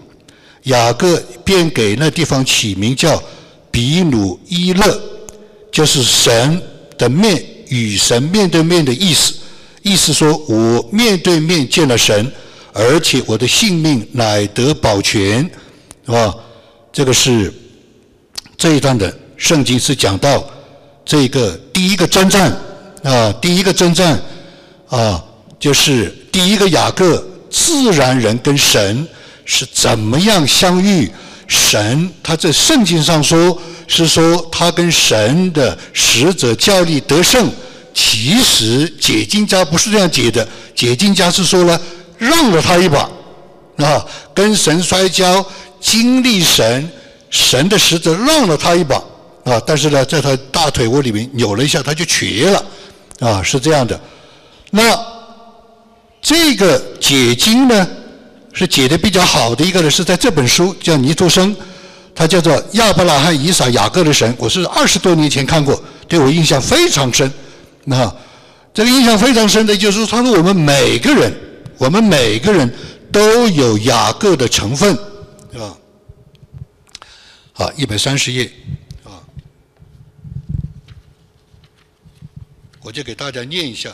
[0.63, 3.21] 雅各便给那地方起名叫
[3.69, 5.01] 比努伊勒，
[5.69, 6.61] 就是神
[6.97, 9.33] 的面与神面对面的意思。
[9.81, 12.31] 意思说我面对面见了神，
[12.71, 15.41] 而且我的性命乃得保全，
[16.05, 16.33] 是吧？
[16.93, 17.53] 这个是
[18.55, 20.49] 这一段的圣经是讲到
[21.03, 22.57] 这个第一个征战
[23.03, 24.17] 啊，第一个征战
[24.87, 25.21] 啊，
[25.59, 27.21] 就是第一个雅各
[27.53, 29.07] 自然人跟神。
[29.45, 31.11] 是怎么样相遇？
[31.49, 37.51] 神他在圣经上说是说他跟神的使者较力得胜。
[37.93, 41.77] 其实解经家不是这样解的，解经家是说了
[42.17, 42.99] 让了他一把，
[43.85, 45.45] 啊，跟神摔跤，
[45.81, 46.89] 经历神，
[47.29, 48.95] 神的使者让了他一把，
[49.43, 52.65] 啊，但是呢，在他大腿窝里面扭了一下，他就瘸了，
[53.19, 53.99] 啊，是这样的。
[54.71, 55.12] 那
[56.23, 57.87] 这个解经呢？
[58.55, 61.55] 是解的比较好的一个呢，是在这本书叫尼托生，
[62.13, 64.31] 他叫做亚伯拉罕、以撒、雅各的神。
[64.37, 67.31] 我是二十多年前看过，对我印象非常深。
[67.83, 68.15] 那
[68.71, 71.33] 这个印象非常深的，就是他说我们每个人，
[71.79, 72.71] 我们每个人
[73.11, 74.95] 都有雅各的成分，
[77.53, 78.51] 好，一百三十页，
[79.03, 79.17] 啊，
[82.81, 83.91] 我就给大家念一下。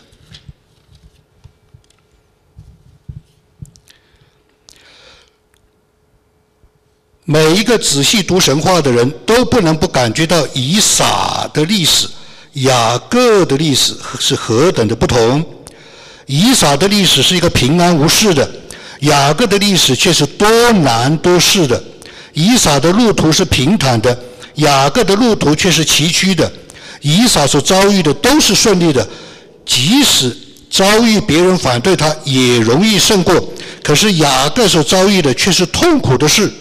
[7.32, 12.08] 每一个仔细读神话的人都不能不感觉到以撒的历史、
[12.54, 15.46] 雅各的历史是何等的不同。
[16.26, 18.50] 以撒的历史是一个平安无事的，
[19.02, 21.80] 雅各的历史却是多难多事的。
[22.34, 24.20] 以撒的路途是平坦的，
[24.56, 26.52] 雅各的路途却是崎岖的。
[27.02, 29.08] 以撒所遭遇的都是顺利的，
[29.68, 30.36] 即使
[30.72, 33.54] 遭遇别人反对他，也容易胜过。
[33.84, 36.52] 可是雅各所遭遇的却是痛苦的事。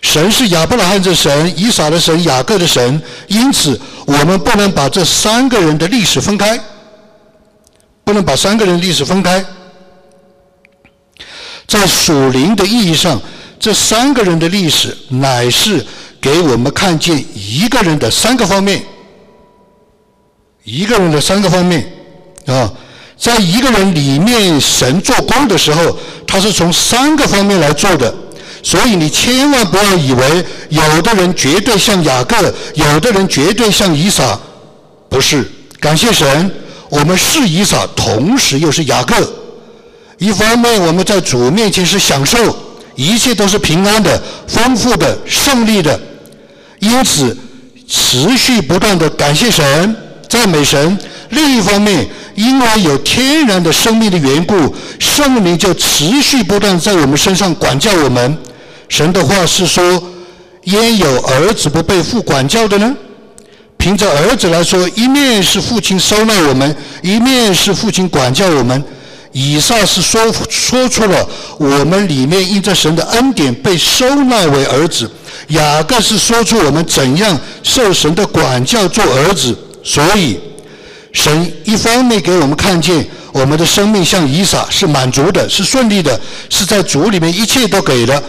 [0.00, 6.58] 神是亚伯拉罕的神，以撒的神，雅各的神，因此我们不能把这三个人的历史分开，
[8.04, 9.44] 不能把三个人历史分开。
[11.66, 13.20] 在属灵的意义上，
[13.58, 15.84] 这三个人的历史乃是
[16.20, 18.82] 给我们看见一个人的三个方面，
[20.64, 21.86] 一个人的三个方面
[22.46, 22.72] 啊，
[23.18, 28.14] 在一个人里面，神做工的时候，他是从三个方面来做的。
[28.62, 32.36] 所以你千万不要以为有的人绝对像雅各，
[32.74, 34.38] 有的人绝对像以撒，
[35.08, 35.48] 不是。
[35.80, 36.50] 感谢神，
[36.88, 39.14] 我们是以撒，同时又是雅各。
[40.18, 42.36] 一方面我们在主面前是享受，
[42.96, 46.00] 一切都是平安的、丰富的、胜利的，
[46.80, 47.36] 因此
[47.86, 49.96] 持续不断的感谢神、
[50.28, 50.98] 赞美神。
[51.30, 58.36] 另一方面，因为有天然的生命的缘故，圣灵就持续不断在我们身上管教我们。
[58.88, 60.02] 神的话是说
[60.64, 62.96] ：“焉有儿子不被父管教的呢？”
[63.76, 68.82] 凭着儿子来说，一面是父亲收纳我们，一面是父亲管教我们。
[69.30, 75.06] 以上是说说出了我们里面因着神的恩典被收纳为儿子；
[75.48, 79.56] 雅各是说出我们怎样受神的管教做儿子。
[79.84, 80.40] 所以，
[81.12, 86.18] 神一方面给我们看见我们的生命像以撒是满足的，是顺利的，
[86.50, 88.20] 是在主里面一切都给了。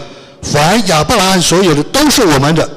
[0.42, 2.68] 凡亚伯拉罕所有的都是我们的，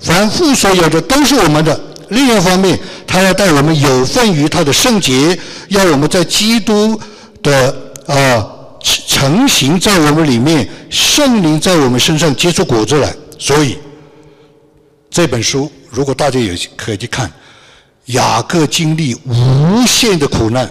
[0.00, 1.78] 凡父所有的都是我们的。
[2.08, 6.98] 另一方面，他要带我们有份于他的圣洁，要我们在基督
[7.42, 7.74] 的
[8.06, 8.44] 啊
[8.80, 13.14] 成成型在我们里面，圣灵在我们身上结出果子来。
[13.38, 13.78] 所以
[15.08, 17.30] 这本书，如果大家有可以去看，
[18.06, 20.68] 雅各经历无限的苦难，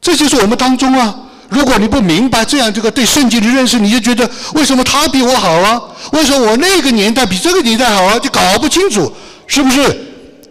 [0.00, 1.29] 这就是我们当中啊。
[1.50, 5.82] 如果你不明白这样这个对圣经的认识，你就觉得为什么他比我好啊？
[6.12, 8.18] 为什么我那个年代比这个年代好啊？
[8.18, 9.12] 就搞不清楚，
[9.48, 9.80] 是不是？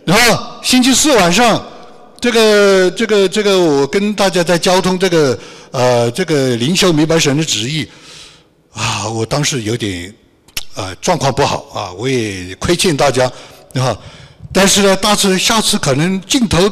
[0.05, 1.65] 然后星期四晚上，
[2.19, 5.39] 这个这个这个，我跟大家在交通这个
[5.71, 7.87] 呃这个灵修明白神的旨意
[8.73, 10.13] 啊，我当时有点
[10.75, 13.31] 啊状况不好啊，我也亏欠大家
[13.75, 13.97] 啊，
[14.51, 16.69] 但是呢，大致下次可能镜头。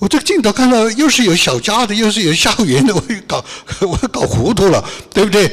[0.00, 3.44] 我这个镜头看到又是有小家的，又是有校园的，我搞
[3.80, 5.50] 我搞糊涂了，对不对？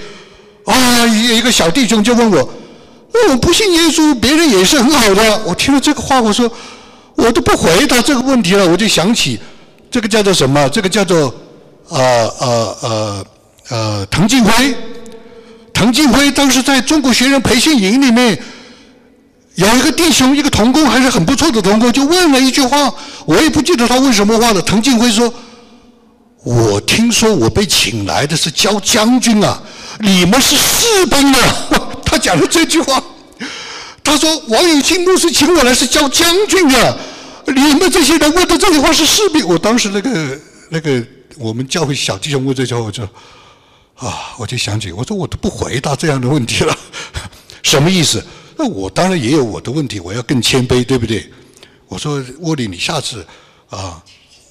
[0.66, 2.54] 啊，一一个小弟兄就问我
[3.30, 6.52] ：“我不信耶稣，别人也是很好的。”我听了这个话，我说
[7.16, 8.68] 我都不回答这个问题了。
[8.68, 9.40] 我就想起
[9.90, 10.68] 这个叫做什么？
[10.70, 11.34] 这个叫做
[11.90, 13.26] 呃呃呃
[13.70, 14.76] 呃滕近辉。
[15.72, 18.38] 滕近辉当时在中国学生培训营里面。
[19.62, 22.92] 有一个弟兄，一个童工，还是很不错的童工，就问了一句话，
[23.26, 24.62] 我也不记得他问什么话了。
[24.64, 25.32] 滕近辉说
[26.44, 29.62] ：“我听说我被请来的是教将军啊，
[30.00, 31.56] 你们是士兵啊。
[32.04, 33.02] ”他讲了这句话，
[34.04, 36.98] 他说：“王永庆牧师请我来是教将军啊，
[37.46, 41.06] 你们这些人问的这句话是士兵。”我当时那个那个
[41.38, 43.04] 我们教会小弟兄问这句话，我就
[43.98, 46.76] 啊，我就想起，我说我都不回答这样的问题了，
[47.62, 48.26] 什么意思？
[48.62, 51.26] 那我当然也有我的问题，我要更谦卑，对不对？
[51.88, 53.26] 我说沃里，你下次
[53.72, 54.00] 啊，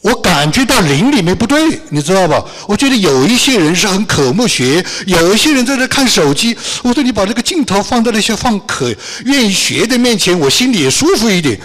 [0.01, 2.45] 我感觉到灵里面不对，你知道吧？
[2.67, 6.57] 我觉得有一些人是很渴慕学，有一些人在那看手机。
[6.83, 8.93] 我说你把这个镜头放在那些放可
[9.27, 11.57] 愿意学的面前，我心里也舒服一点，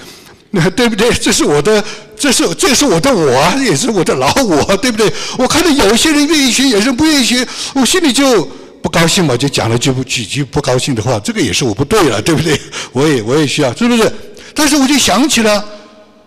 [0.51, 1.11] 那 对不对？
[1.13, 1.83] 这是我的，
[2.15, 5.11] 这是这是我的我，也是我的老我，对不对？
[5.39, 7.43] 我看到有一些人愿意学，有些人不愿意学，
[7.73, 8.47] 我心里就。
[8.85, 12.55] 不高兴嘛，就讲了句不几句不高兴的话，这个也是我不对了，对不对？
[12.93, 14.13] 我也我也需要，是不是？
[14.53, 15.67] 但是我就想起了，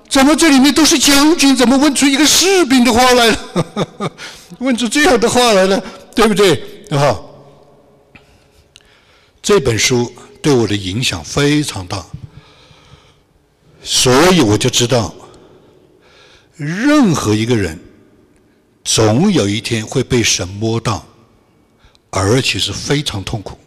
[0.09, 4.13] 怎么这里面都是将军，怎么问出一个士兵的话来了？
[4.59, 5.81] 问出这样的话来了，
[6.17, 6.61] 对不对？
[6.91, 7.17] 啊，
[9.41, 12.05] 这本书对我的影响非常大，
[13.85, 15.15] 所以我就知道，
[16.57, 17.79] 任何一个人，
[18.83, 21.05] 总有一天会被神摸到。
[22.11, 23.59] 而且是非常痛苦。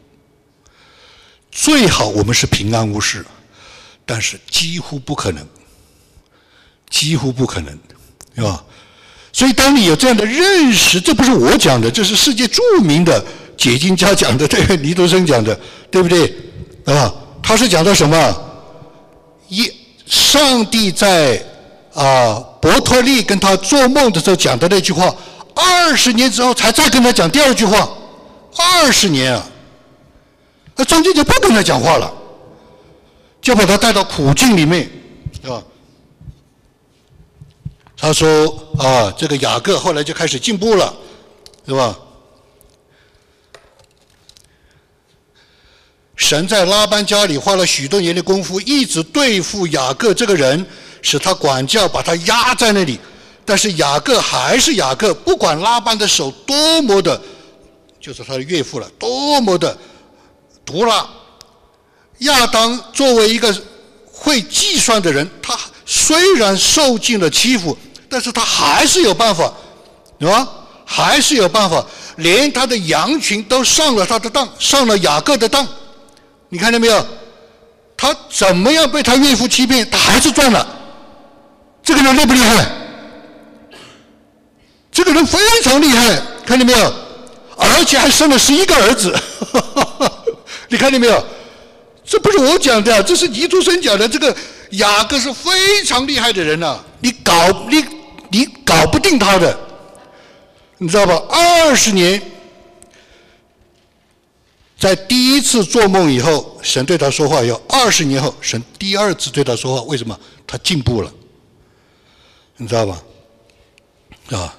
[1.52, 3.26] 最好我们是平安无事，
[4.06, 5.46] 但是几乎不可能，
[6.90, 7.78] 几乎不可能，
[8.36, 8.64] 是吧？
[9.34, 13.24] 所以当你有这样的认识，这不是我讲的，这是世界著名的
[13.58, 15.58] 解经家讲的，对尼多生讲的，
[15.90, 16.34] 对不对？
[16.86, 17.14] 啊，
[17.44, 18.52] 他是讲的什么？
[19.50, 19.72] 一
[20.06, 21.42] 上帝在
[21.94, 25.14] 啊伯托利跟他做梦的时候讲的那句话，
[25.54, 27.90] 二十年之后才再跟他讲第二句话，
[28.58, 29.46] 二十年啊，
[30.76, 32.12] 那中间就不跟他讲话了，
[33.42, 34.90] 就把他带到苦境里面，
[35.42, 35.64] 是吧？
[37.98, 38.48] 他说
[38.78, 40.94] 啊，这个雅各后来就开始进步了，
[41.66, 41.98] 是吧？
[46.16, 50.66] 神在拉班家里花了许多年的功夫，一直对付雅各这个人，
[51.02, 53.00] 使他管教，把他压在那里。
[53.44, 57.20] 但是雅各还是雅各，不管拉班的手多么的，
[58.02, 59.78] 就是他的岳父了，多么的
[60.66, 61.08] 毒辣。
[62.20, 63.56] 亚当作为一个
[64.12, 67.78] 会计算的人，他虽然受尽了欺负。
[68.14, 69.54] 但是他还是有办法，
[70.20, 70.46] 是吧？
[70.86, 71.82] 还是有办法，
[72.18, 75.66] 连他的羊群都上了他的当，上了雅各的当。
[76.50, 77.06] 你看见没有？
[77.96, 80.68] 他怎么样被他岳父欺骗，他还是赚了。
[81.82, 82.70] 这个人厉不厉害？
[84.92, 86.94] 这个人非常厉害，看见没有？
[87.62, 89.16] 而且还生了十一个儿子，
[90.68, 91.26] 你看见没有？
[92.04, 94.10] 这不是我讲的，这是尼徒生讲的。
[94.10, 94.36] 这个
[94.72, 97.34] 雅各是非常厉害的人呐，你搞
[97.70, 98.02] 你。
[98.34, 99.60] 你搞不定他的，
[100.78, 101.22] 你知道吧？
[101.28, 102.22] 二十年，
[104.80, 109.82] 在第一次做梦以后，神对他说话；要二十年后，神第二次对他说话。
[109.82, 110.18] 为什么？
[110.48, 111.12] 他进步了，
[112.56, 113.04] 你知道吧？
[114.30, 114.58] 啊，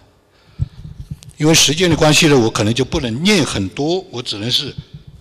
[1.43, 4.73] 因为时间的关系呢，我可能就不能念很多，我只能是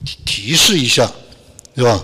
[0.06, 1.12] 提提示一下，
[1.76, 2.00] 是吧？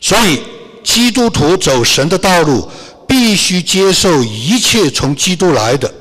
[0.00, 0.40] 所以，
[0.82, 2.68] 基督徒走神的道路。
[3.08, 5.94] 必须接受一切从基督来的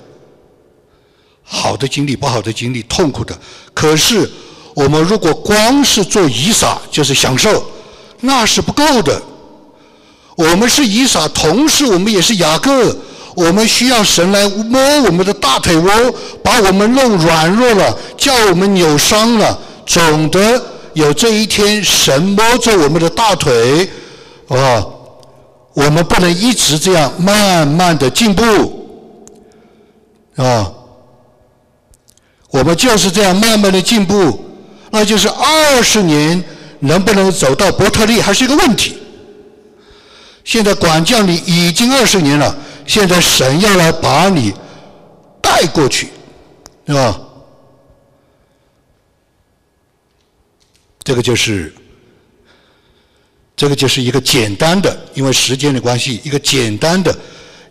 [1.44, 3.40] 好的经历、不好的经历、痛苦的。
[3.76, 4.28] 可是，
[4.74, 7.64] 我们如果光是做以撒，就是享受，
[8.22, 9.22] 那是不够的。
[10.36, 12.98] 我们是以撒，同时我们也是雅各。
[13.36, 15.92] 我们需要神来摸我们的大腿窝，
[16.42, 19.60] 把我们弄软弱了，叫我们扭伤了。
[19.86, 20.64] 总的
[20.94, 23.88] 有这一天，神摸着我们的大腿，
[24.48, 24.88] 啊。
[25.76, 28.88] 我们不能一直这样慢慢的进步，
[30.38, 30.72] 啊，
[32.50, 34.42] 我们就是这样慢慢的进步，
[34.92, 36.42] 那就是二十年
[36.80, 38.98] 能不能走到伯特利还是一个问题。
[40.46, 42.56] 现在管教你已经二十年了，
[42.86, 44.54] 现在神要来把你
[45.42, 46.10] 带过去，
[46.88, 47.20] 是吧？
[51.04, 51.74] 这个就是。
[53.58, 57.18] 这个就是一个简单的，因为时间的关系，一个简单的，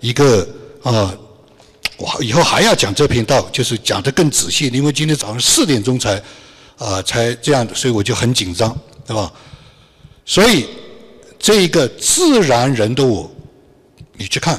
[0.00, 0.48] 一个
[0.82, 1.14] 啊，
[1.98, 6.14] 我以后还要讲这篇道，就是讲的更仔细，因为今天早上四点钟才
[6.78, 8.74] 啊才这样，所以我就很紧张，
[9.06, 9.30] 对吧？
[10.24, 10.66] 所以
[11.38, 13.30] 这一个自然人的我，
[14.14, 14.58] 你去看，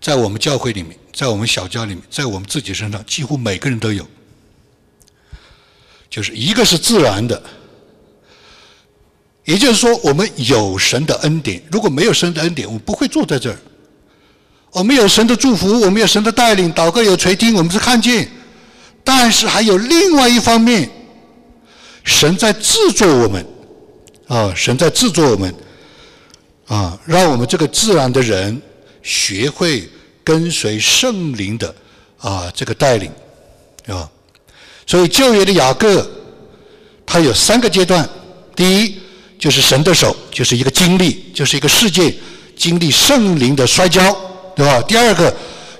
[0.00, 4.06] 在我们教会里面，在我们小教里面，在我们自己身上，几乎每个人都有，
[6.08, 7.42] 就是一个是自然的。
[9.44, 11.62] 也就是说，我们有神的恩典。
[11.72, 13.56] 如果没有神的恩典，我们不会坐在这儿。
[14.72, 18.28] 我们有神的祝福，我们有神的带领，祷告有垂听，我们是看见。
[19.02, 20.90] 但是还有另外一方面，
[22.04, 23.46] 神在制作我们，
[24.26, 25.54] 啊，神在制作我们，
[26.66, 28.60] 啊，让我们这个自然的人
[29.08, 29.88] 学会
[30.22, 31.74] 跟随圣灵的
[32.18, 33.10] 啊这个带领，
[33.86, 34.06] 啊。
[34.86, 36.06] 所以旧约的雅各，
[37.06, 38.06] 他有三个阶段，
[38.54, 38.94] 第一。
[39.38, 42.12] 就是神的手，就是一个经历，就是一个世界
[42.56, 44.00] 经历圣灵的摔跤，
[44.56, 44.82] 对吧？
[44.82, 45.32] 第二个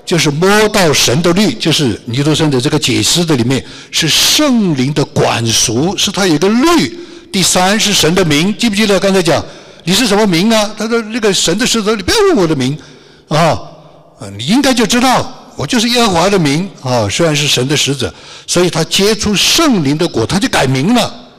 [0.05, 3.61] 就是摸到神的律，就是尼多生的这个解释的里面
[3.91, 6.97] 是圣灵的管束，是他有一个律。
[7.33, 9.45] 第三是神的名，记不记得刚才讲
[9.83, 10.73] 你是什么名啊？
[10.77, 12.77] 他说那个神的使者，你不要问我的名
[13.29, 13.61] 啊，
[14.37, 17.07] 你应该就知道我就是耶和华的名啊。
[17.09, 18.13] 虽然是神的使者，
[18.45, 21.29] 所以他接触圣灵的果，他就改名了，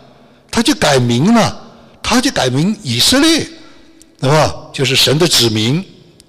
[0.50, 1.66] 他就改名了。
[2.02, 3.46] 他就改名以色列，
[4.18, 4.52] 对吧？
[4.72, 5.84] 就是神的子民，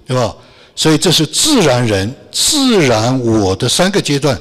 [0.06, 0.32] 对吧？
[0.76, 4.38] 所以这是自然人、自然我的三个阶段。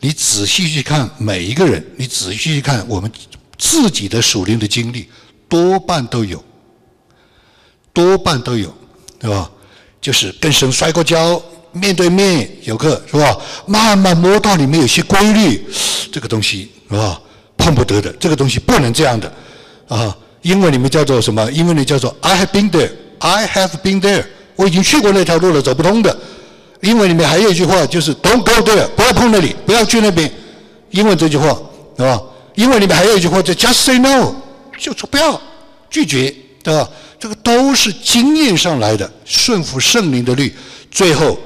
[0.00, 3.10] 你仔细去看每一个人，你仔细去看我们
[3.56, 5.08] 自己的属灵的经历，
[5.48, 6.44] 多半都有，
[7.94, 8.74] 多半都有，
[9.18, 9.50] 对吧？
[10.00, 11.40] 就是跟神摔过跤，
[11.72, 13.36] 面对面有个是吧？
[13.66, 15.64] 慢慢摸到里面有些规律，
[16.10, 17.20] 这个东西是吧？
[17.56, 19.30] 碰不得的，这个东西不能这样的
[19.88, 20.16] 啊。
[20.42, 21.50] 英文里面叫做什么？
[21.52, 24.24] 英文里叫做 I have been there, I have been there。
[24.56, 26.16] 我已经去过那条路了，走不通的。
[26.80, 30.32] 英文里面还有一句话，就是 Don't go there，不要碰那里，不要去那边。
[30.92, 31.48] 英文这句话，
[31.98, 32.20] 是吧？
[32.54, 34.34] 英文里面还有一句话叫 Just say no，
[34.78, 35.38] 就说不要，
[35.90, 36.88] 拒绝，对吧？
[37.18, 40.54] 这个都是经验上来的，顺服圣灵的律，
[40.90, 41.38] 最后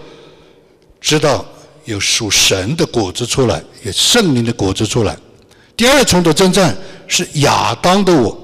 [1.00, 1.44] 知道
[1.84, 5.16] 有属神的果子出来，有圣灵的果子出来。
[5.76, 6.76] 第二重的征战
[7.08, 8.40] 是亚当的我。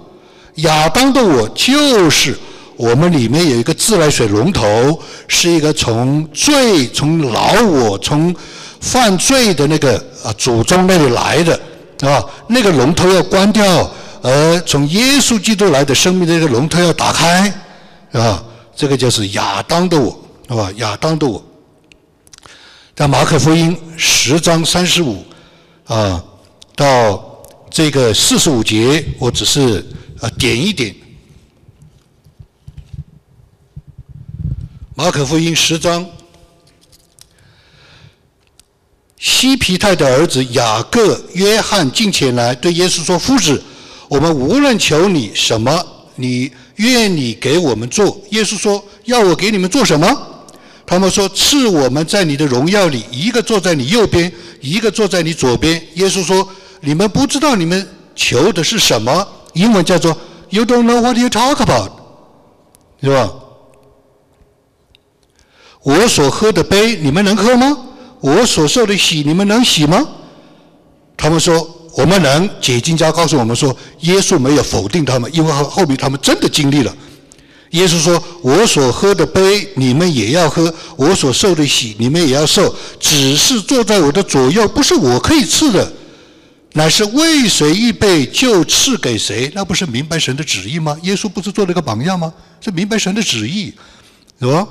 [0.56, 2.36] 亚当的我就是
[2.76, 8.34] 我们里面有一个自来水龙头，是一个从罪、从老我、从
[8.80, 11.54] 犯罪的那个啊祖宗那里来的，
[12.00, 13.90] 啊，那个龙头要关掉，
[14.22, 17.52] 而从耶稣基督来的生命这个龙头要打开，
[18.12, 18.44] 啊，
[18.74, 20.70] 这个就是亚当的我，是吧？
[20.76, 21.42] 亚当的我，
[22.94, 25.24] 在马可福音十章三十五
[25.84, 26.22] 啊
[26.74, 29.84] 到这个四十五节，我只是。
[30.20, 30.94] 啊，点一点。
[34.94, 36.06] 马可福音十章，
[39.16, 43.62] 西皮泰的儿子雅各、约翰进前来，对耶稣说：“夫子，
[44.10, 45.70] 我们无论求你什么，
[46.16, 50.26] 你愿你给我们做。”耶稣说：“要我给你们做什么？”
[50.84, 56.46] 他们说：“赐我们在你的荣耀里，一个坐在你右边，一个坐在你左边。”耶稣说
[56.82, 60.16] ：“你们不知道你们求的是什么。”英文叫做
[60.48, 61.92] "You don't know what you talk about"，
[63.00, 63.32] 是吧？
[65.84, 67.78] 我所喝的杯，你们能喝吗？
[68.20, 70.08] 我所受的洗，你们能洗吗？
[71.16, 72.48] 他们说我们能。
[72.60, 76.94] 解经家告诉我们说，耶稣没有否定他们，因为后后面他们真的经历了。
[77.70, 82.74] 耶稣说：“我所喝的杯，你们也要喝；我所受的洗，你们也要受。
[82.98, 85.92] 只是坐在我的左右，不是我可以赐的。”
[86.74, 90.96] 乃是为谁预备就赐给谁，那不是明白神的旨意吗？
[91.02, 92.32] 耶稣不是做了个榜样吗？
[92.60, 93.74] 是明白神的旨意，
[94.40, 94.66] 是吧？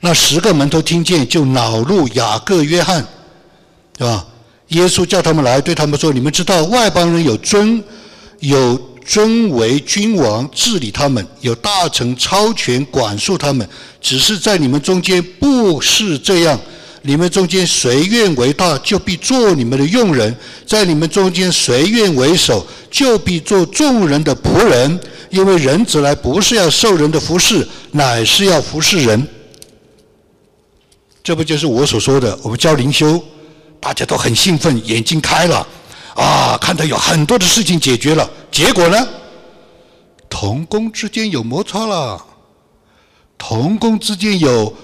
[0.00, 3.04] 那十个门徒听见，就恼怒雅各、约翰，
[3.98, 4.26] 是吧？
[4.68, 7.82] 耶稣叫他们来，对他们说：“你们知道外邦人有尊，
[8.40, 13.66] 有尊为君王治理他们，有大臣超权管束他们，
[14.00, 16.58] 只是在你们中间不是这样。”
[17.02, 20.30] 你们中间谁愿为大，就必做你们的用人；
[20.66, 24.98] 在你们中间谁愿为首，就必做众人的仆人。
[25.30, 29.26] 因为人子来不是要受人的服侍，乃是要服侍人。
[31.22, 32.36] 这不就是我所说的？
[32.42, 33.22] 我们教灵修，
[33.80, 35.66] 大家都很兴奋，眼睛开了，
[36.14, 38.28] 啊，看到有很多的事情解决了。
[38.50, 39.08] 结果呢，
[40.28, 42.24] 同工之间有摩擦了，
[43.36, 44.74] 同工之间有。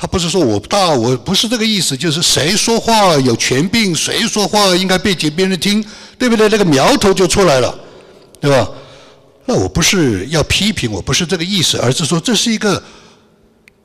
[0.00, 5.84] 他不是说我不大，我不是这个意思，就是谁说话有权柄，谁说话应该被别人听，
[6.16, 6.48] 对不对？
[6.48, 7.76] 那个苗头就出来了，
[8.40, 8.70] 对吧？
[9.44, 12.80] 那我不是要批评，我不是这个意思，而是说这是一个，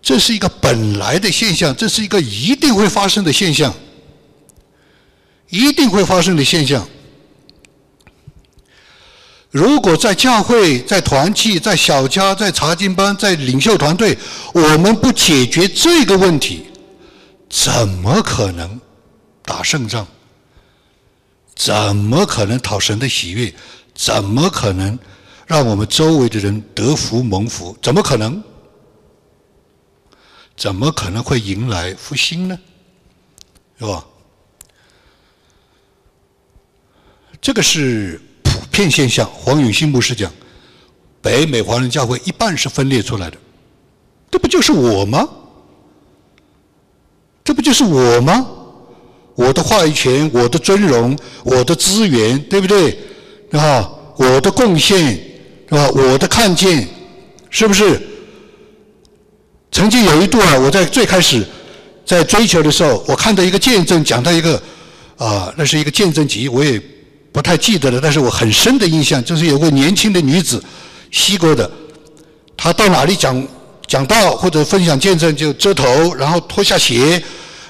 [0.03, 3.73] 这是一个本来的现象，这是一个一定会发生的现象，
[5.53, 6.83] 一定会发生的现象。
[9.51, 14.17] 如果在教会、在团契、在小家、在查经班、在领袖团队，
[14.51, 16.65] 我们不解决这个问题，
[17.47, 18.81] 怎么可能
[19.45, 20.07] 打胜仗？
[21.55, 23.53] 怎么可能讨神的喜悦？
[23.93, 24.97] 怎么可能
[25.45, 27.77] 让我们周围的人得福蒙福？
[27.79, 28.43] 怎么可能？
[30.57, 32.57] 怎么可能会迎来复兴呢？
[33.77, 34.03] 是吧？
[37.43, 38.19] 这个是。
[38.41, 40.31] 普遍现象，黄永新牧师讲，
[41.21, 43.37] 北美华人教会一半是分裂出来的，
[44.29, 45.27] 这不就是我吗？
[47.43, 48.45] 这不就是我吗？
[49.35, 52.97] 我的话语权，我的尊荣，我的资源，对不对？
[53.51, 55.13] 啊，我的贡献，
[55.67, 55.89] 是吧？
[55.89, 56.87] 我的看见，
[57.49, 57.99] 是不是？
[59.71, 61.43] 曾经有一度啊，我在最开始
[62.05, 64.61] 在追求的时候，我看到一个见证，讲到一个
[65.17, 66.81] 啊，那是一个见证集，我也。
[67.33, 70.63] 不太记得了，但是我很深的印象就是有个年轻的女子，
[71.09, 71.69] 西国的，
[72.55, 73.45] 她到哪里讲
[73.87, 77.21] 讲道或者分享见证就遮头，然后脱下鞋，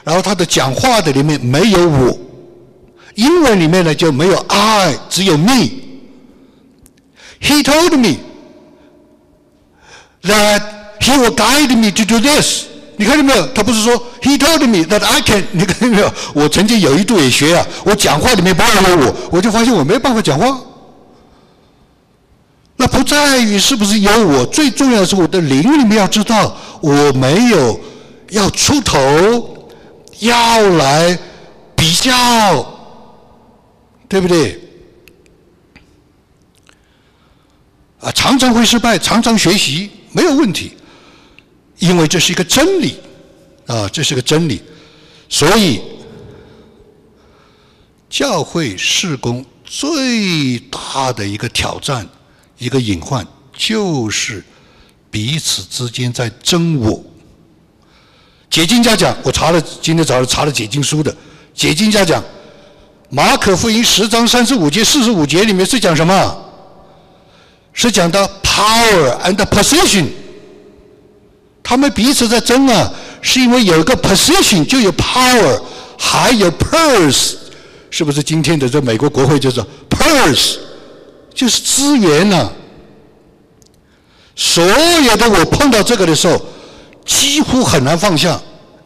[0.03, 2.17] 然后她的讲话的里面没有我，
[3.15, 5.69] 英文里面呢就没有 I，只有 me。
[7.41, 8.17] He told me
[10.23, 10.61] that
[10.99, 12.72] he will guide me to do this。
[13.03, 13.45] 你看到没有？
[13.47, 15.43] 他不是说 He told me that I can。
[15.51, 16.13] 你看到没有？
[16.33, 20.57] 我曾经有一度也学啊，我讲话里面包含了我，我就发现我没有办法讲话。
[22.77, 27.77] 那不在于是不是有我，最重要的是我的灵里面要知道，我没有
[28.29, 29.67] 要出头，
[30.19, 31.19] 要来
[31.75, 32.65] 比较，
[34.07, 34.61] 对不对？
[37.99, 40.71] 啊，常常会失败，常常学习没有问题，
[41.83, 42.95] 因为这是一个真理，
[43.67, 44.61] 啊，这是个真理，
[45.27, 45.81] 所以
[48.09, 52.07] 教会事工最大的一个挑战，
[52.57, 54.41] 一个隐患，就是
[55.11, 57.03] 彼此之间在争我。
[58.49, 61.13] 解经家讲，我查了，今天早上查了解经书的，
[61.53, 62.23] 解经家讲，
[63.09, 66.39] 马可福音十章三十五节、四十五节里面是讲什么？
[67.73, 70.05] 是讲到 power and position，
[71.63, 75.61] 他们彼此在争啊，是因为有一个 position 就有 power，
[75.97, 77.35] 还有 purse，
[77.89, 80.57] 是不是今天的这美国国会就是 purse，
[81.33, 82.51] 就是资源呢？
[84.35, 86.39] 所有的我碰到这个的时候，
[87.05, 88.39] 几乎很难放下，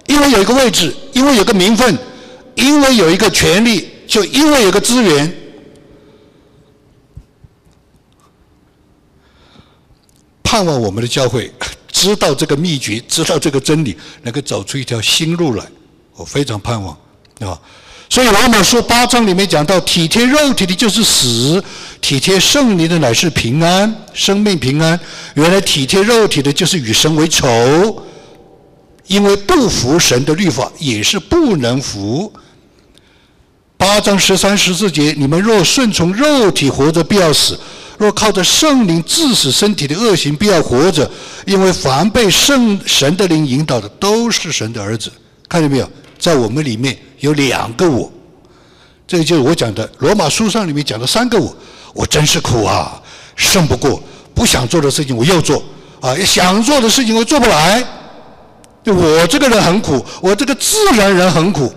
[0.06, 1.98] 因为有一个位置，因为有个名分，
[2.56, 5.34] 因为有一个权利，就因为有个资源。
[10.44, 11.52] 盼望我们的教会
[12.00, 15.66] 知道这个秘诀，知道这个真理，能够走出一条新路来。
[16.16, 16.96] 我非常盼望，
[17.40, 17.60] 啊！
[18.08, 21.64] 所以罗马书八章里面讲到，体贴肉体的就是死，
[22.00, 25.00] 体贴圣灵的乃是平安，生命平安。
[25.34, 27.48] 原来体贴肉体的就是与神为仇，
[29.08, 32.32] 因为不服神的律法，也是不能服。
[33.76, 37.60] 八章十三十四节，你们若顺从肉体活着，必要死。
[37.98, 41.10] 若靠着圣灵致死身体的恶行，必要活着，
[41.46, 45.12] 因为凡被圣神的灵引导的，都是神的儿子。
[45.50, 45.90] 看见没有？
[46.20, 48.12] 在我们里面有两个我，
[49.08, 51.56] 这就是我讲的罗马书上里面讲的三个我。
[51.94, 53.02] 我真是苦啊，
[53.36, 54.02] 胜不过
[54.34, 55.64] 不想做的事情我又做
[56.00, 57.84] 啊，想做的事情我做不来。
[58.86, 61.74] 我这个人很苦，我这个自然人很苦，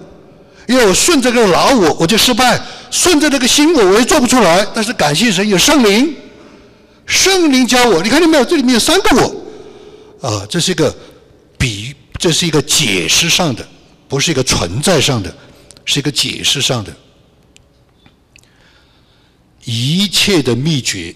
[0.66, 2.60] 因为我顺着这个老我，我就失败。
[2.90, 4.66] 顺着这个心我，我也做不出来。
[4.74, 6.14] 但是感谢神有圣灵，
[7.06, 8.02] 圣灵教我。
[8.02, 8.44] 你看见没有？
[8.44, 9.16] 这里面有三个
[10.20, 10.94] 我，啊，这是一个
[11.56, 13.66] 比，这是一个解释上的，
[14.08, 15.34] 不是一个存在上的，
[15.84, 16.94] 是一个解释上的。
[19.64, 21.14] 一切的秘诀，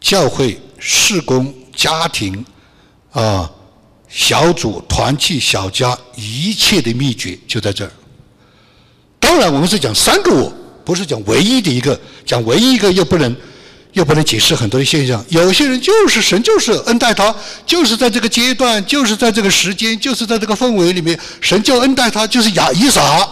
[0.00, 2.44] 教会、事工、家庭，
[3.10, 3.50] 啊，
[4.08, 7.92] 小组、团契、小家，一切的秘诀就在这儿。
[9.20, 10.52] 当然，我们是讲三个我，
[10.84, 11.98] 不是讲唯一的一个。
[12.24, 13.34] 讲唯一一个又不能，
[13.92, 15.24] 又不能解释很多的现象。
[15.28, 17.34] 有些人就是神，就是恩待他，
[17.66, 23.26] 就是在这个阶段，就是在这个时间，就是在这个氛围里面，神就恩待他，就是雅伊撒。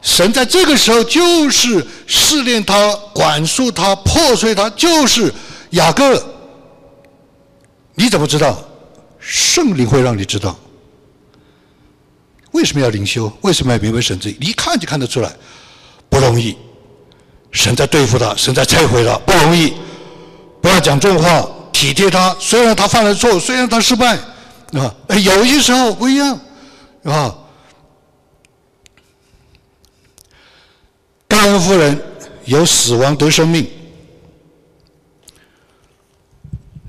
[0.00, 5.32] 神在这个时候就是试炼他、管束他、破碎他，就是
[5.70, 6.24] 雅各。
[7.96, 8.62] 你怎么知道？
[9.18, 10.56] 圣灵会让你知道。
[12.52, 13.32] 为什么要灵修？
[13.42, 14.34] 为什么要明白神旨？
[14.40, 15.30] 你一看就看得出来，
[16.08, 16.56] 不容易。
[17.50, 19.74] 神在对付他，神在摧毁他，不容易。
[20.60, 22.34] 不要讲重话，体贴他。
[22.40, 24.16] 虽然他犯了错，虽然他失败，
[24.72, 26.38] 啊，有些时候不一样，
[27.04, 27.34] 啊。
[31.26, 32.00] 盖恩夫人
[32.46, 33.70] 由死亡得生命，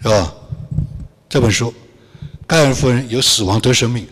[0.02, 0.34] 是吧？
[1.30, 1.74] 这本书，
[2.48, 4.08] 盖恩夫人由死亡得生命。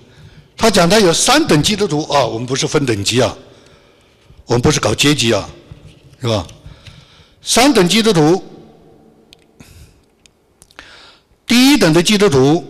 [0.57, 3.37] 他讲他有三等基督徒啊，我们不是分等级啊，
[4.47, 5.47] 我们不是搞阶级啊，
[6.19, 6.45] 是吧？
[7.43, 8.43] 三等基督徒，
[11.45, 12.65] 第一等的基督徒，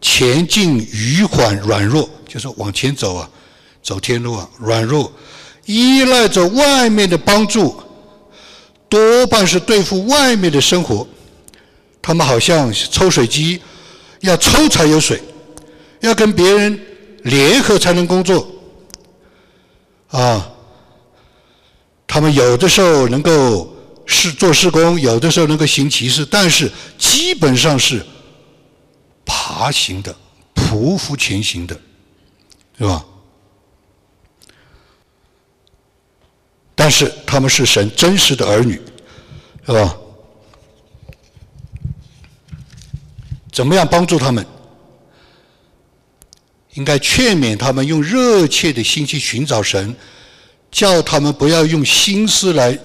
[0.00, 3.28] 前进迂缓软弱，就是往前走啊，
[3.82, 5.12] 走天路啊，软弱，
[5.66, 7.82] 依赖着外面的帮助，
[8.88, 11.06] 多半是对付外面的生活，
[12.00, 13.60] 他们好像抽水机，
[14.20, 15.20] 要抽才有水，
[15.98, 16.80] 要跟别人。
[17.22, 18.46] 联合才能工作，
[20.08, 20.52] 啊，
[22.06, 23.74] 他们有的时候能够
[24.06, 28.04] 是做施工，有的时候能够行骑士，但是基本上是
[29.24, 30.14] 爬行的、
[30.54, 31.78] 匍匐前行的，
[32.78, 33.04] 是吧？
[36.74, 38.80] 但是他们是神真实的儿女，
[39.64, 39.96] 是吧？
[43.52, 44.44] 怎么样帮助他们？
[46.74, 49.94] 应该劝勉他们用热切的心去寻找神，
[50.70, 52.78] 叫他们不要用心思来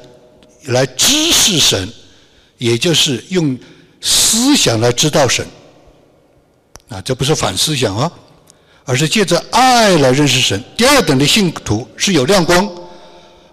[0.66, 1.88] 来知识神，
[2.58, 3.58] 也就是用
[4.02, 5.46] 思想来知道神。
[6.90, 8.12] 啊，这不是反思想啊，
[8.84, 10.62] 而是借着爱来认识神。
[10.76, 12.70] 第二等的信徒是有亮光，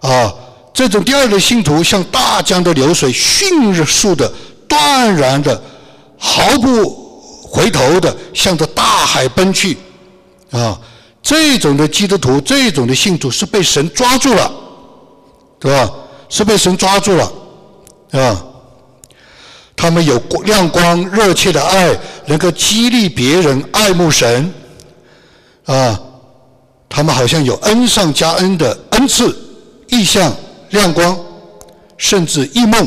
[0.01, 0.35] 啊，
[0.72, 4.32] 这种第二的信徒像大江的流水，迅速的、
[4.68, 5.62] 断然的、
[6.18, 6.91] 毫不
[7.43, 9.76] 回头的向着大海奔去。
[10.55, 10.80] 啊，
[11.20, 14.52] 这种的基督徒，这种的信徒是被神抓住了，
[15.59, 15.90] 对吧？
[16.28, 17.32] 是被神抓住了，
[18.09, 18.44] 对吧？
[19.74, 24.55] 他们有亮光、热切的爱，能够激励别人爱慕神，
[25.64, 26.00] 啊，
[26.88, 29.36] 他们好像有恩上加恩的恩赐、
[29.88, 30.32] 意象、
[30.70, 31.18] 亮光，
[31.96, 32.86] 甚至异梦，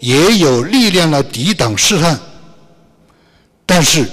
[0.00, 2.18] 也有力量来抵挡试探，
[3.64, 4.04] 但是。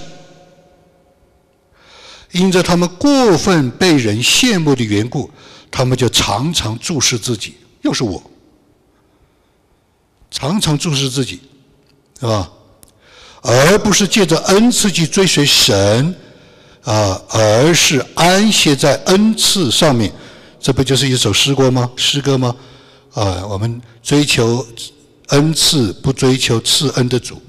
[2.36, 5.31] 因着他们过分被人羡慕的缘故，
[5.71, 8.21] 他们就常常注视自己，又是我，
[10.29, 11.39] 常常注视自己，
[12.19, 12.51] 是吧？
[13.41, 16.13] 而不是借着恩赐去追随神，
[16.83, 20.11] 啊，而是安歇在恩赐上面。
[20.59, 21.89] 这不就是一首诗歌吗？
[21.95, 22.53] 诗歌吗？
[23.13, 24.67] 啊，我们追求
[25.27, 27.41] 恩赐，不追求赐恩的主，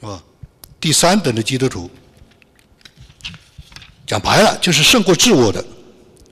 [0.00, 0.22] 是吧？
[0.78, 1.88] 第三等的基督徒。
[4.06, 5.60] 讲白了，就是胜过自我的，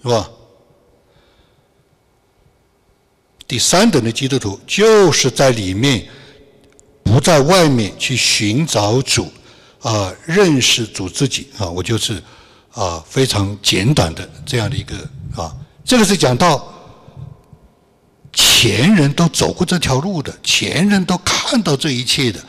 [0.02, 0.30] 是吧？
[3.48, 6.06] 第三等的基督徒，就是在里面，
[7.02, 9.30] 不在外面去寻找主，
[9.80, 11.68] 啊，认识主自己啊。
[11.68, 12.22] 我就是
[12.72, 14.96] 啊，非常简短的这样的一个
[15.36, 15.54] 啊，
[15.84, 16.72] 这个是讲到
[18.32, 22.40] 前人都走过这条路的，前人都看到这一切的，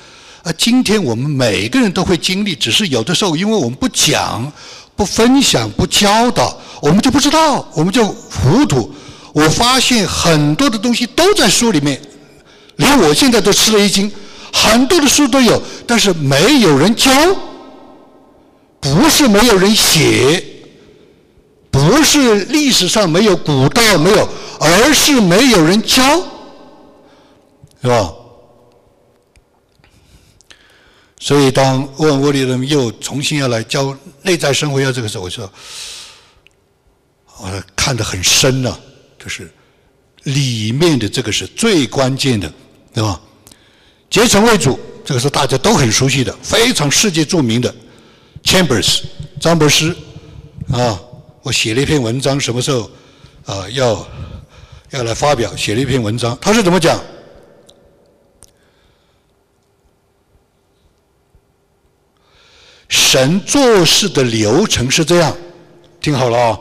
[0.43, 4.51] 啊，今天我们每个人都会经历，只是有的时候因为我们不讲。
[4.95, 8.93] 不分享、不教导，我们就不知道，我们就糊涂。
[9.33, 11.99] 我发现很多的东西都在书里面，
[12.77, 14.11] 连我现在都吃了一惊。
[14.53, 17.11] 很多的书都有，但是没有人教，
[18.79, 20.41] 不是没有人写，
[21.69, 24.29] 不是历史上没有古道没有，
[24.61, 26.01] 而是没有人教，
[27.81, 28.13] 是吧？
[31.25, 35.51] 所以，当问沃利人又重新要来教内在生活要这个时候，我说，
[37.39, 38.79] 我看得很深了，
[39.17, 39.51] 就是
[40.21, 42.53] 里面的这个是最关键的，
[42.93, 43.19] 对吧？
[44.07, 47.73] 结成为主，这个是大家都很熟悉的，非常世界著名的
[48.43, 49.01] Chambers
[49.41, 49.97] 张伯斯
[50.71, 51.01] 啊，
[51.41, 52.91] 我写了一篇文章，什么时候
[53.45, 54.07] 啊要
[54.91, 55.55] 要来发表？
[55.55, 57.03] 写了一篇文章，他是怎么讲？
[62.95, 65.35] 神做事的流程是这样，
[65.99, 66.59] 听好了啊！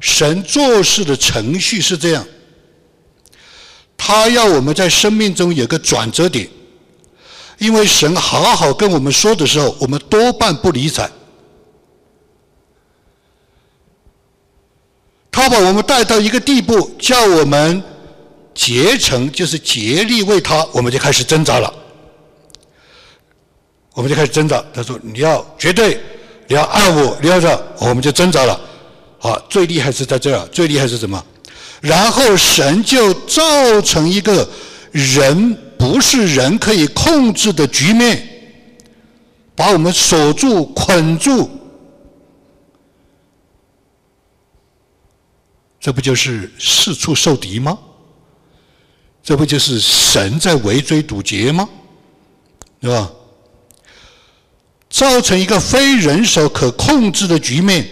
[0.00, 2.26] 神做事的程序是这样，
[3.94, 6.48] 他要我们在生命中有个转折点，
[7.58, 11.10] 因为神好好跟我们说的时候，我们多半不理睬。
[15.30, 17.82] 他把我们带到一个地步，叫我们
[18.54, 21.72] 竭诚，就是竭力为他，我们就开始挣扎了。
[23.98, 24.64] 我们就开始挣扎。
[24.72, 26.00] 他说：“你要绝对，
[26.46, 28.60] 你要爱我，你要这，我们就挣扎了。
[29.18, 31.20] 好，最厉害是在这儿，最厉害是什么？
[31.80, 34.48] 然后神就造成一个
[34.92, 38.22] 人不是人可以控制的局面，
[39.56, 41.50] 把我们锁住、捆住。
[45.80, 47.76] 这不就是四处受敌吗？
[49.24, 51.68] 这不就是神在围追堵截吗？
[52.80, 53.10] 对吧？”
[54.98, 57.88] 造成一个非人手可控制的局面，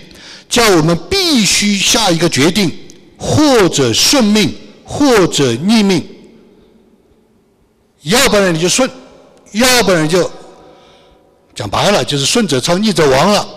[0.48, 2.76] 叫我们必须下一个决定，
[3.16, 4.52] 或者顺命，
[4.84, 6.04] 或者逆命。
[8.02, 8.90] 要不然你就顺，
[9.52, 10.28] 要不然就
[11.54, 13.48] 讲白了就是顺者昌，逆者亡了。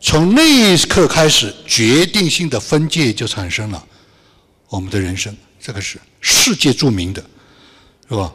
[0.00, 3.84] 从那一刻开始，决定性的分界就产生了。
[4.70, 7.22] 我们的人生，这个是世界著名的，
[8.08, 8.32] 是吧？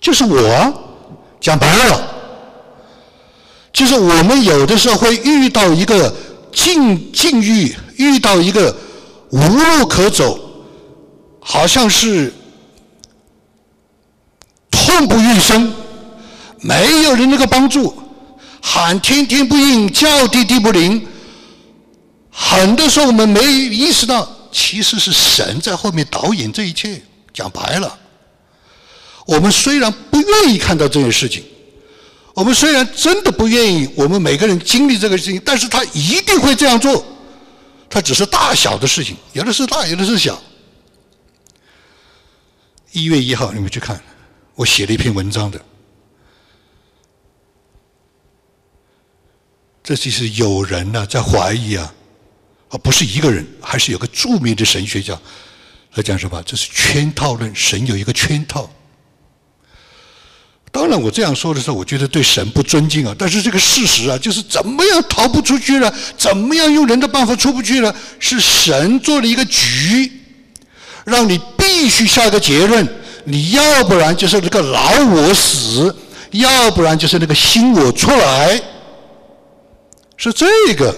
[0.00, 1.06] 就是我
[1.40, 2.10] 讲白了。
[3.74, 6.14] 就是我们有的时候会遇到一个
[6.52, 8.74] 境境遇，遇到一个
[9.30, 10.38] 无路可走，
[11.40, 12.32] 好像是
[14.70, 15.74] 痛不欲生，
[16.60, 17.92] 没有人能够帮助，
[18.62, 21.04] 喊天天不应，叫地地不灵。
[22.30, 27.02] 很多时候我们没意识到，其实是神在后面导演这一切。
[27.32, 27.98] 讲白了，
[29.26, 31.42] 我们虽然不愿意看到这件事情。
[32.34, 37.04] 我们虽然真的不愿意，我们每个人经历这个事情，但是他一定会这样做。
[37.88, 40.42] 他只是大小的事情，有的是大，有的是小。
[42.90, 44.02] 一月一号，你们去看，
[44.56, 45.60] 我写了一篇文章的。
[49.84, 51.94] 这就是有人呢在怀疑啊，
[52.70, 55.16] 啊，不是一个人，还是有个著名的神学家，
[55.92, 56.42] 他讲什么？
[56.42, 58.68] 这是圈套论，神有一个圈套。
[60.74, 63.14] 当然，我这样说的时候，我觉得对神不尊敬啊。
[63.16, 65.94] 但是这个事实啊，就是怎么样逃不出去了？
[66.18, 67.94] 怎么样用人的办法出不去了？
[68.18, 70.10] 是神做了一个局，
[71.04, 72.84] 让你必须下个结论，
[73.22, 75.94] 你要不然就是那个老我死，
[76.32, 78.60] 要不然就是那个新我出来，
[80.16, 80.92] 是这个。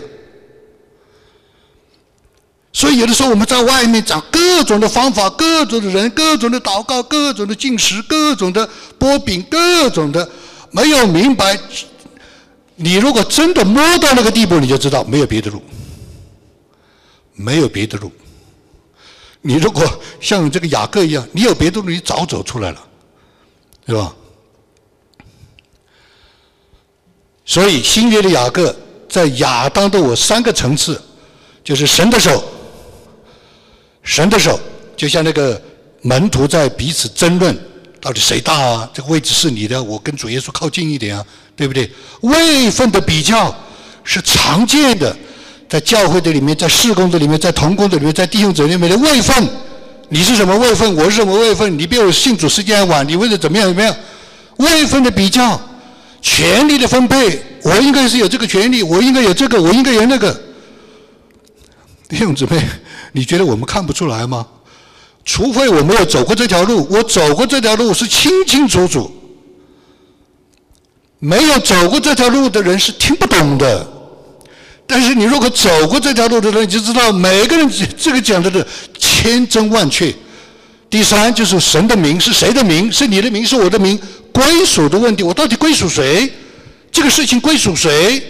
[2.77, 8.69] 所以有的时候我们在外面找各种的方法，各种的人，各种的祷告，各种的进食，各种的
[8.99, 10.31] 波饼，各种的
[10.71, 11.59] 没有明白。
[12.75, 15.63] 你如果真的摸到那个地步，你就知道没有别的路，
[17.33, 18.13] 没有别的路。
[19.41, 19.83] 你如果
[20.21, 22.87] 像这个雅各一样，你有别的路，你早走出来了，
[23.87, 24.15] 对吧？
[27.47, 28.77] 所以新约的雅各
[29.09, 31.01] 在亚当的我三个层次，
[31.65, 32.53] 就是神的手。
[34.07, 34.59] 神的手，
[34.97, 35.61] 就像那个
[36.01, 37.59] 门徒在彼此争论，
[38.01, 38.89] 到底谁大啊？
[38.95, 41.27] 这个位置是你的，我跟主耶稣靠近一点啊，
[41.57, 41.91] 对不对？
[42.21, 43.53] 位分的比较
[44.05, 45.15] 是常见的，
[45.69, 49.35] 在教会的里面，在事工的里面，在同工的里面，在弟兄姊妹里面的位分，
[50.09, 50.95] 你是什么位分？
[50.95, 51.77] 我是什么位分？
[51.77, 53.95] 你比我信主时间还晚，你为了怎么样怎么样？
[54.59, 55.61] 位分的比较，
[56.23, 60.41] 权力的分配，我应该是有这个权利，我应该有这个，我应该有那个，
[62.09, 62.63] 弟兄姊妹。
[63.13, 64.47] 你觉得我们看不出来吗？
[65.25, 69.11] 除非我没有走过这条路，我走过这条路是清清楚楚。
[71.19, 73.85] 没有走过这条路的人是听不懂的。
[74.87, 78.65] 但是你如果走过这条路的人，你就知道每个人这个讲的的
[78.99, 80.15] 千真万确。
[80.89, 82.93] 第三就是神的名是谁的名？
[82.93, 83.99] 是你的名，是我的名，
[84.33, 85.25] 归属的问题。
[85.25, 86.33] 我到底归属谁？
[86.93, 88.23] 这个事情归属谁？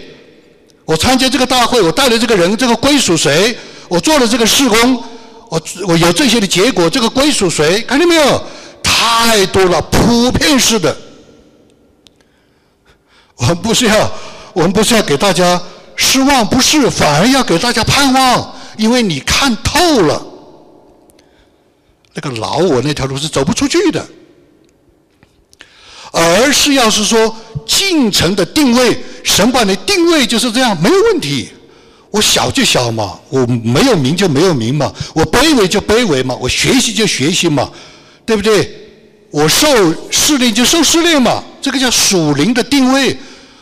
[0.83, 3.55] 我参加这个大会，我带的这个人，这个归属谁？
[3.87, 5.03] 我做了这个事工，
[5.49, 7.81] 我我有这些的结果，这个归属谁？
[7.81, 8.43] 看见没有？
[8.83, 10.95] 太多了，普遍式的。
[13.35, 14.11] 我们不是要，
[14.53, 15.61] 我们不是要给大家
[15.95, 20.25] 失望，不是，反而要给大家盼望，因为你看透了，
[22.13, 24.05] 那个老我那条路是走不出去的，
[26.11, 27.35] 而是要是说
[27.65, 31.49] 进程的定位，神把你定位就是这样，没有问题。
[32.17, 37.69] 我小就小嘛，我没有名就没有名嘛，我卑微就卑微嘛，我学习就学习嘛，
[38.25, 38.67] 对不对？
[39.29, 39.67] 我受
[40.09, 43.15] 试炼就受试炼嘛，这个叫属灵的定位。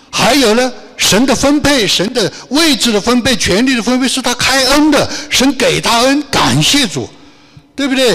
[0.10, 7.10] 还有呢，神的分配，神的位置的分配，权力的分配是他开恩的，神给他恩，感谢主，
[7.76, 8.14] 对不对？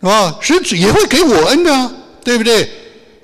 [0.00, 0.34] 是吧？
[0.40, 1.90] 神也会给我恩的，
[2.24, 2.66] 对不对？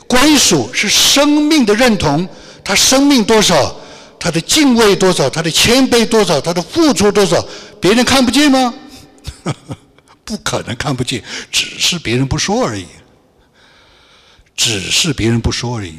[0.07, 2.29] 归属是生命的认同，
[2.63, 3.75] 他生命多少？
[4.21, 7.45] 他的敬畏多少，他的谦卑多少，他的付出多少，
[7.81, 8.73] 别人看不见吗？
[10.23, 12.87] 不可能看不见，只是别人不说而已。
[14.55, 15.95] 只是别人不说而已。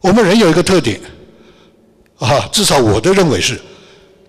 [0.00, 0.98] 我们人有一个特点，
[2.16, 3.60] 啊，至少我都认为是，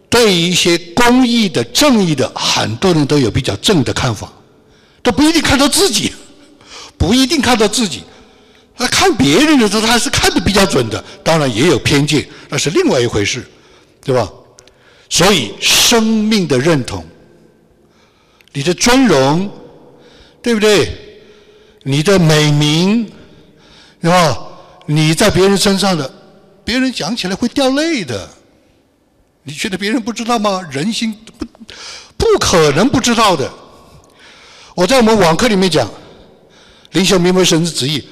[0.09, 4.29] 对于一些公益的、正义的，很多人都有比较正的看法，
[5.01, 6.13] 都不一定看到自己，
[6.97, 8.03] 不一定看到自己。
[8.75, 13.45] 他看别人的时候，他是看的比较准的，当然也有偏见，那是另外一回事，
[14.03, 14.29] 对吧？
[15.09, 17.05] 所以生命的认同，
[18.51, 19.49] 你的尊荣，
[20.41, 20.91] 对不对？
[21.83, 23.11] 你的美名，
[24.01, 24.37] 对吧？
[24.87, 26.11] 你在别人身上的，
[26.65, 28.27] 别人讲起来会掉泪的。
[29.43, 30.61] 你觉得别人不知道吗？
[30.71, 31.45] 人心不
[32.17, 33.51] 不可能不知道的。
[34.73, 35.87] 我在我们网课里面讲，
[36.93, 38.03] 灵修明白神之旨意。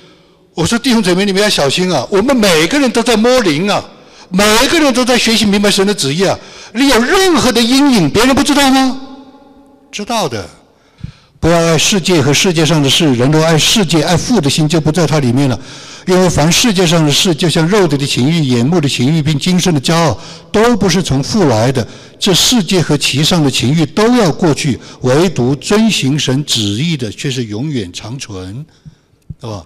[0.54, 2.06] 我说弟兄姊妹，你们要小心啊！
[2.10, 3.84] 我们每个人都在摸灵啊，
[4.30, 6.38] 每个人都在学习明白神的旨意啊。
[6.74, 9.00] 你有任何的阴影，别人不知道吗？
[9.92, 10.48] 知道的。
[11.40, 15.60] 不要爱世界和世界上的事，人都爱世界、爱父的心就不在它里面了。
[16.06, 20.20] 因为凡世界上的事，就像肉体的情欲、眼目的情欲，并今生的骄傲，
[20.52, 21.88] 都不是从父来的。
[22.20, 28.66] 这世界和其上的情欲都要过去，唯独遵行神旨意的，却是永远长存，
[29.40, 29.64] 是吧？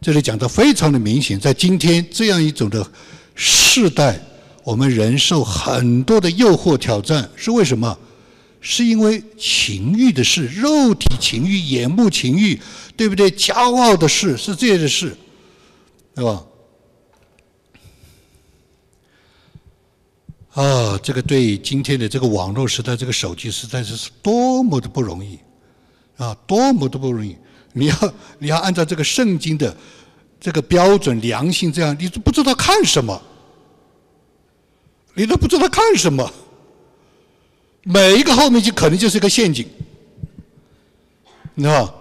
[0.00, 2.90] 这里讲的非常的明显，在今天这样一种的
[3.34, 4.18] 世代，
[4.64, 7.98] 我们人受很多的诱惑挑战，是为什么？
[8.62, 12.60] 是因为情欲的事，肉体情欲、眼目情欲，
[12.96, 13.30] 对不对？
[13.30, 15.16] 骄傲的事，是这样的事，
[16.14, 16.44] 对吧？
[20.52, 25.38] 啊，这个对今天的这个网络时代，这个手机实在是多么的不容易，
[26.16, 27.36] 啊，多么的不容易。
[27.72, 29.76] 你要你要按照这个圣经的
[30.40, 33.20] 这个标准良心这样，你都不知道看什么，
[35.14, 36.32] 你都不知道看什么，
[37.82, 39.66] 每一个后面就可能就是一个陷阱，
[41.54, 41.94] 你知道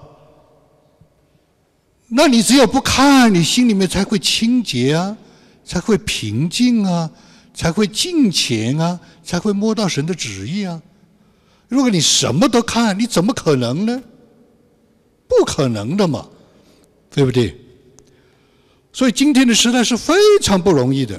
[2.08, 5.16] 那你只有不看，你心里面才会清洁啊，
[5.64, 7.12] 才会平静啊，
[7.54, 10.82] 才会敬虔啊，才会摸到神的旨意啊。
[11.68, 14.02] 如果你什么都看，你怎么可能呢？
[15.30, 16.28] 不可能的嘛，
[17.10, 17.56] 对不对？
[18.92, 21.16] 所以今天的时代是非常不容易的，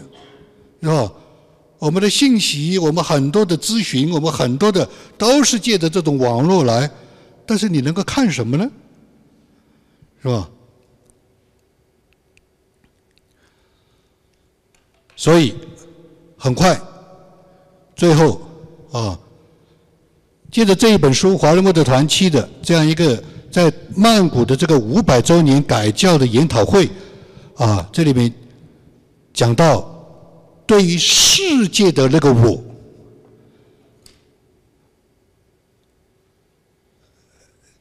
[0.82, 1.10] 是吧？
[1.78, 4.86] 我们的信息，我们很多的咨询，我们很多的
[5.16, 6.90] 都是借着这种网络来，
[7.46, 8.70] 但是你能够看什么呢？
[10.20, 10.50] 是吧？
[15.16, 15.54] 所以
[16.36, 16.78] 很快，
[17.94, 18.42] 最后
[18.90, 19.18] 啊，
[20.50, 26.88] 借着这一本书《华人莫德团期的这样一个在曼谷的这个五百周年改教的研讨会。
[27.56, 28.32] 啊，这里面
[29.34, 29.86] 讲到
[30.66, 32.58] 对于世界的那个我，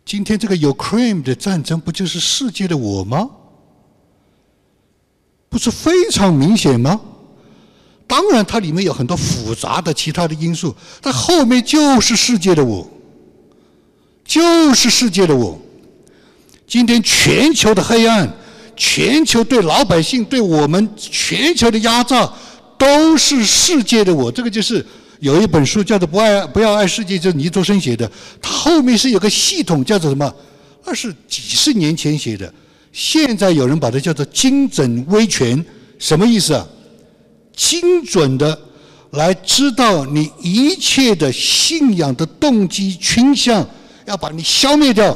[0.04, 3.30] 今天这个 Ukraine 的战争不就是世界的我吗？
[5.48, 7.00] 不是非常明显吗？
[8.06, 12.86] 当然，它里面有很多复杂的其他的因素，但后面就是世界的我，
[14.30, 15.60] 就是世界的我。
[16.68, 18.32] 今天全球的黑暗。
[18.82, 22.32] 全球对老百姓、对我们全球的压榨，
[22.78, 24.32] 都是世界的我。
[24.32, 24.86] 这个就是
[25.20, 28.10] 有一本书叫做《不爱不要爱世界》，就是倪卓生写的。
[28.42, 30.34] 他后面是有个系统叫做什么？
[30.86, 32.54] 那是几十年前写的。
[32.94, 35.62] 现在有人把它叫做精准威权，
[35.98, 36.66] 什么意思啊？
[37.54, 38.58] 精准的
[39.12, 43.68] 来知道你一切的信仰的动机倾向，
[44.10, 45.16] 要把你消灭掉。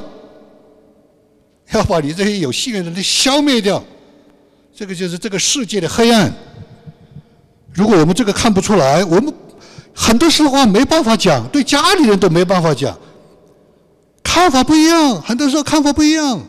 [1.71, 3.83] 要把你这些有信仰的人消灭掉，
[4.75, 6.31] 这个就是这个世界的黑暗。
[7.73, 9.33] 如果我们这个看不出来，我们
[9.95, 12.95] 很多实话没办法讲，对家里人都没办法讲。
[14.21, 16.39] 看法不一样，很多时候看法不一样。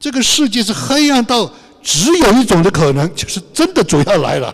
[0.00, 1.48] 这个世界是黑暗到
[1.80, 4.52] 只有一种的可能，就是真的主要来了。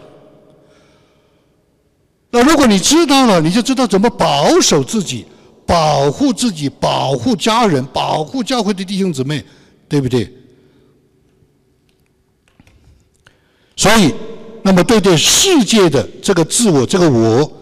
[2.31, 5.25] 那如果你知道了，你就知道怎么保守自己、
[5.71, 9.45] 保护自己、保护家人、保护教会的弟兄姊妹。
[9.91, 10.33] 对不对？
[13.75, 14.15] 所以，
[14.63, 17.53] 那么对待世界的这个自我，这个我，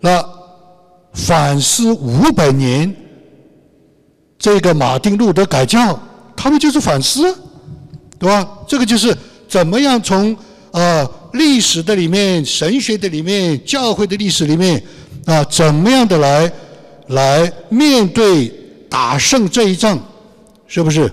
[0.00, 0.28] 那
[1.12, 2.92] 反思五百年，
[4.36, 5.96] 这个马丁路德改教，
[6.36, 7.32] 他们就是反思，
[8.18, 8.58] 对吧？
[8.66, 9.16] 这个就是
[9.48, 10.36] 怎么样从
[10.72, 14.82] 啊历史的里面、神学的里面、教会的历史里面
[15.26, 16.52] 啊，怎么样的来
[17.08, 18.48] 来面对
[18.88, 19.98] 打胜这一仗，
[20.66, 21.12] 是不是？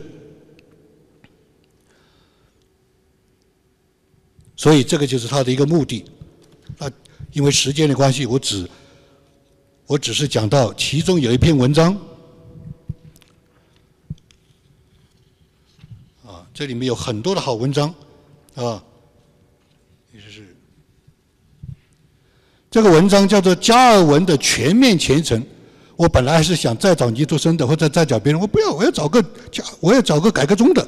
[4.56, 6.04] 所以这个就是他的一个目的，
[6.80, 6.92] 啊，
[7.32, 8.70] 因为时间的关系，我只
[9.88, 11.94] 我只是讲到其中有一篇文章，
[16.26, 17.88] 啊，这里面有很多的好文章，
[18.56, 18.84] 啊，
[20.14, 20.56] 就是
[22.70, 25.42] 这个文章叫做加尔文的全面虔诚。
[26.00, 29.22] 我本来还是想再找尼托生的，或者再找别人，我不要，我要找个
[29.52, 30.88] 家，我要找个改革宗的。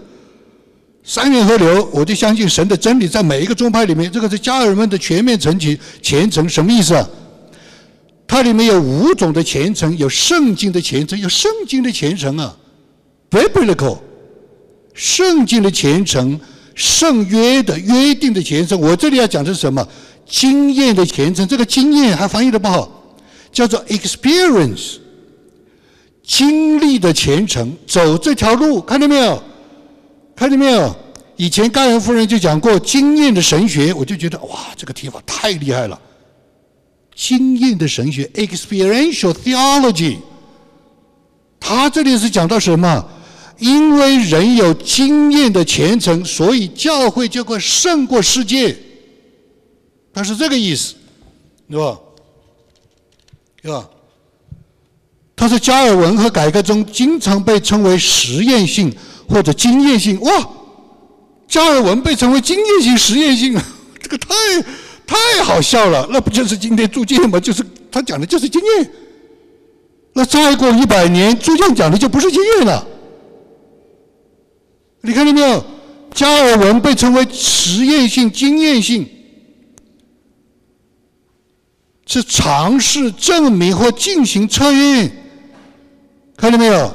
[1.03, 4.09] 三源河流，我就相信神的真理在每一个宗派里面。
[4.09, 7.05] 这个是家人们的全面成全虔诚，什么意思啊？
[8.26, 12.55] 它里面有五种的虔诚，有圣经的虔诚，有圣经的虔诚啊
[13.30, 13.97] ，biblical，
[14.93, 16.39] 圣经的虔诚，
[16.74, 18.80] 圣约的约定的虔诚。
[18.80, 19.86] 我这里要讲的是什么？
[20.26, 21.45] 经验的虔诚。
[21.45, 22.89] 这个经验还翻译的不好，
[23.51, 24.99] 叫做 experience，
[26.32, 29.43] 经历的虔诚，走这条路，看见没有？
[30.34, 30.95] 看见没有？
[31.36, 36.01] 以前盖恩夫人就讲过经验的神学，我就觉得哇，这个提法太厉害了。
[37.13, 40.19] 经验的神学 （experiential theology），
[41.59, 43.05] 他这里是讲到什么？
[43.59, 48.77] 因为人有经验的虔诚，所以教会就会胜过世界。
[50.13, 50.95] 他是这个意思，
[51.69, 51.99] 对吧？
[53.61, 53.89] 对吧？
[55.41, 58.93] 他是加尔文和改革中经常被称为实验性。
[59.27, 60.49] 或者经验性哇，
[61.47, 63.57] 加尔文被称为经验性实验性，
[63.99, 64.35] 这个太
[65.07, 66.05] 太好笑了。
[66.11, 67.39] 那不就是今天铸剑吗？
[67.39, 68.91] 就是他讲的就是经验。
[70.13, 72.85] 那再过一百年，铸剑讲的就不是经验了。
[75.01, 75.65] 你看见没有？
[76.13, 79.07] 加尔文被称为实验性、经验性，
[82.05, 85.19] 是尝试证明或进行测验。
[86.41, 86.91] 看到没有？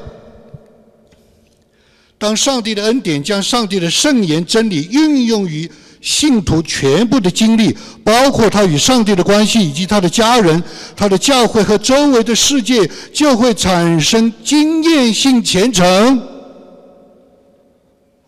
[2.19, 5.71] 当上帝的恩典将上帝的圣言真理运用于
[6.01, 10.61] 信徒全部的经历，包括他与上帝的关系，以及他的家人、
[10.97, 16.21] 他的教会和周围的世界，就会产生经验性虔诚。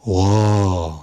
[0.04, 1.00] 哇，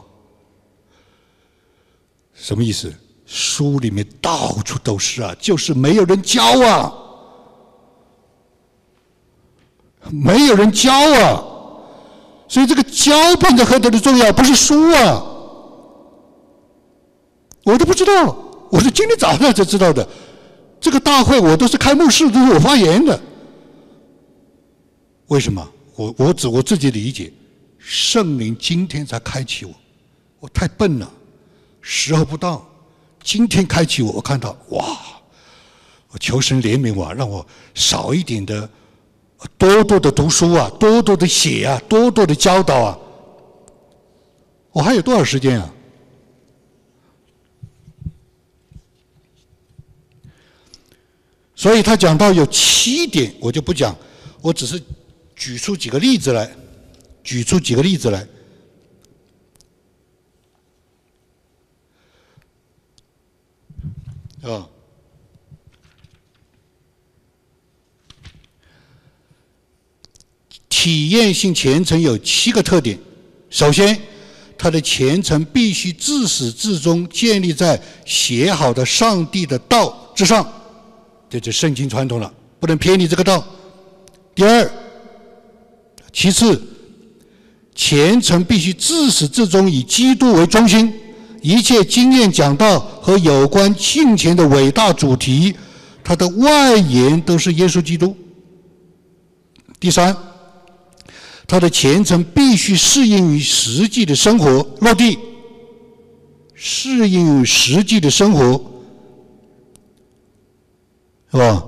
[2.33, 2.93] 什么意思？
[3.25, 6.93] 书里面到处都是啊，就是没有人教啊。
[10.11, 11.43] 没有人教啊，
[12.47, 15.23] 所以这个教变得何等的重要，不是书啊，
[17.63, 18.37] 我都不知道，
[18.71, 20.07] 我是今天早上才知道的。
[20.79, 23.19] 这个大会我都是开幕式，都是我发言的。
[25.27, 25.67] 为什么？
[25.95, 27.31] 我我只我自己理解，
[27.79, 29.73] 圣灵今天才开启我，
[30.41, 31.09] 我太笨了，
[31.81, 32.67] 时候不到，
[33.23, 34.85] 今天开启我，我看到哇，
[36.11, 37.43] 我求神怜悯我，让我
[37.73, 38.69] 少一点的，
[39.57, 42.99] 多多的读书啊，多多的写啊，多多的教导啊，
[44.71, 45.71] 我还有多少时间啊？
[51.55, 53.95] 所以他讲到有七点，我就不讲，
[54.41, 54.81] 我只是
[55.35, 56.53] 举出几个例子来，
[57.23, 58.27] 举出几个例子来，
[64.43, 64.69] 啊，
[70.85, 72.95] 体验性虔诚有七个特点。
[73.49, 73.99] 首先，
[74.55, 80.47] 他的虔诚必须自始至终建立在写好的上帝的道之上。
[81.27, 83.43] 这就圣经传统了，不能偏离这个道。
[84.35, 84.71] 第二，
[86.13, 86.61] 其次，
[87.73, 90.93] 虔诚必须自始至终以基督为中心，
[91.41, 95.55] 一切经验讲道和有关敬虔的伟大主题，
[96.03, 98.15] 它的外延都是耶稣基督。
[99.79, 100.15] 第三，
[101.47, 105.17] 他的虔诚必须适应于实际的生活落地，
[106.53, 108.71] 适应于实际的生活。
[111.31, 111.63] 是吧？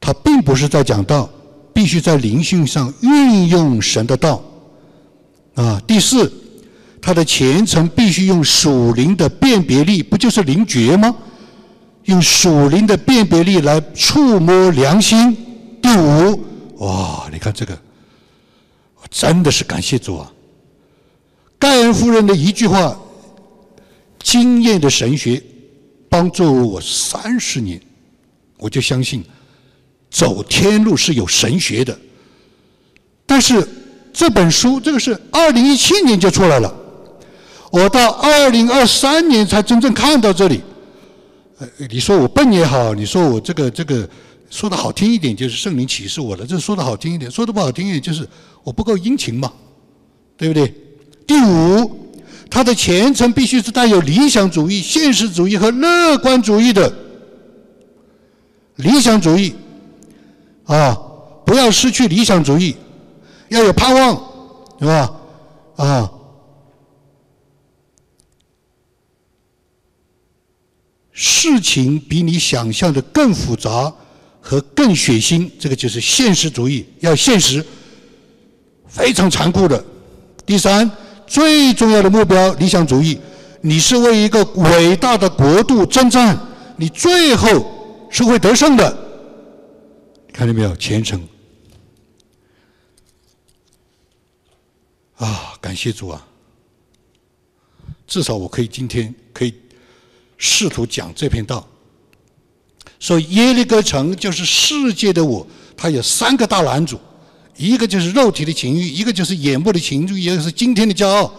[0.00, 1.28] 他并不是在讲道，
[1.74, 4.42] 必须在灵性上运用神的道。
[5.54, 6.32] 啊，第四，
[7.00, 11.14] 他的虔诚必须用属灵的辨别力，不就是灵觉吗？
[12.04, 15.36] 用属灵的辨别力来触摸良心。
[15.82, 16.40] 第五，
[16.78, 17.78] 哇，你看这个，
[19.10, 20.32] 真的是感谢主啊！
[21.58, 22.98] 盖恩夫人的一句话，
[24.22, 25.42] 经验的神学。
[26.08, 27.78] 帮助我三十年，
[28.58, 29.22] 我就相信
[30.08, 31.98] 走天路是有神学的。
[33.26, 33.68] 但是
[34.12, 36.74] 这本书，这个是二零一七年就出来了，
[37.70, 40.62] 我到二零二三年才真正看到这里。
[41.58, 44.08] 呃，你说我笨也好，你说我这个这个
[44.50, 48.28] 说的好听一点，就是圣灵启示我的；这说的好听一点，说的不好听一点，就是
[48.62, 49.52] 我不够殷勤嘛，
[50.36, 50.74] 对不对？
[51.26, 52.06] 第五。
[52.48, 56.90] 他的虔诚必须是带有理想主义、现实主义和乐观主义的。
[58.76, 59.52] 理想主义，
[60.64, 60.96] 啊，
[61.44, 62.76] 不要失去理想主义，
[63.48, 64.14] 要有盼望，
[64.78, 65.20] 是吧？
[65.74, 66.12] 啊，
[71.10, 73.92] 事情比你想象的更复杂
[74.48, 77.66] 和更血腥，这个就是现实主义，要现实，
[78.86, 79.84] 非常残酷的。
[80.46, 80.88] 第三。
[81.26, 83.18] 最重要的目标，理想主义，
[83.60, 86.38] 你是为一个伟大的国度征战，
[86.76, 88.96] 你最后是会得胜的。
[90.32, 90.76] 看见没有？
[90.76, 91.20] 虔诚。
[95.16, 96.24] 啊，感谢主啊！
[98.06, 99.52] 至少我可以今天可以
[100.38, 101.68] 试图讲这篇道。
[102.98, 105.46] 所以耶利哥城就是世界的我，
[105.76, 106.98] 它有三个大男主。
[107.56, 111.32] 一个就是肉体的情欲，一个就是眼目的情欲，一个是今天的骄傲。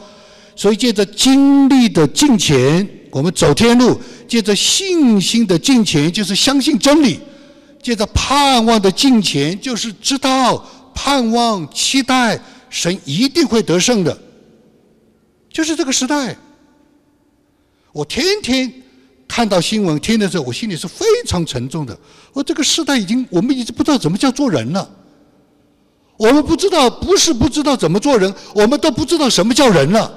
[0.55, 3.93] 所以借着经历的金钱，我们走天路；
[4.27, 7.19] 借着信心的金钱，就是相信真理；
[7.83, 10.57] 借着盼望的金钱，就是知道、
[10.95, 12.39] 盼望、期待
[12.71, 14.17] 神一定会得胜的。
[15.51, 16.35] 就是这个时代，
[17.91, 18.73] 我天天
[19.27, 21.97] 看到新闻，听的时候，我心里是非常沉重的。
[22.33, 24.89] 我这个时代已经，我们已经不知道怎么叫做人了。
[26.17, 30.11] 我们不知道，不是不知道怎么做人，我们都不知道什么叫人了，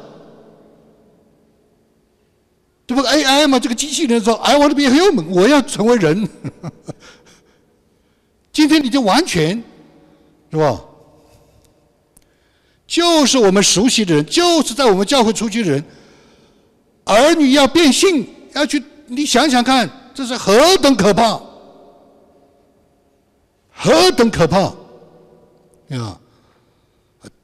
[2.87, 6.27] 对不？AI 嘛，这个机器人说：“I want to be human，我要成为人。
[8.53, 9.63] ”今天你就完全，
[10.51, 10.81] 是吧？
[12.87, 15.85] 就是我们熟悉的人，就是在我们教会出去的人，
[17.05, 21.41] 儿女要变性，要去，你想想看，这是何等可怕，
[23.73, 24.73] 何等可怕！
[25.99, 26.21] 啊，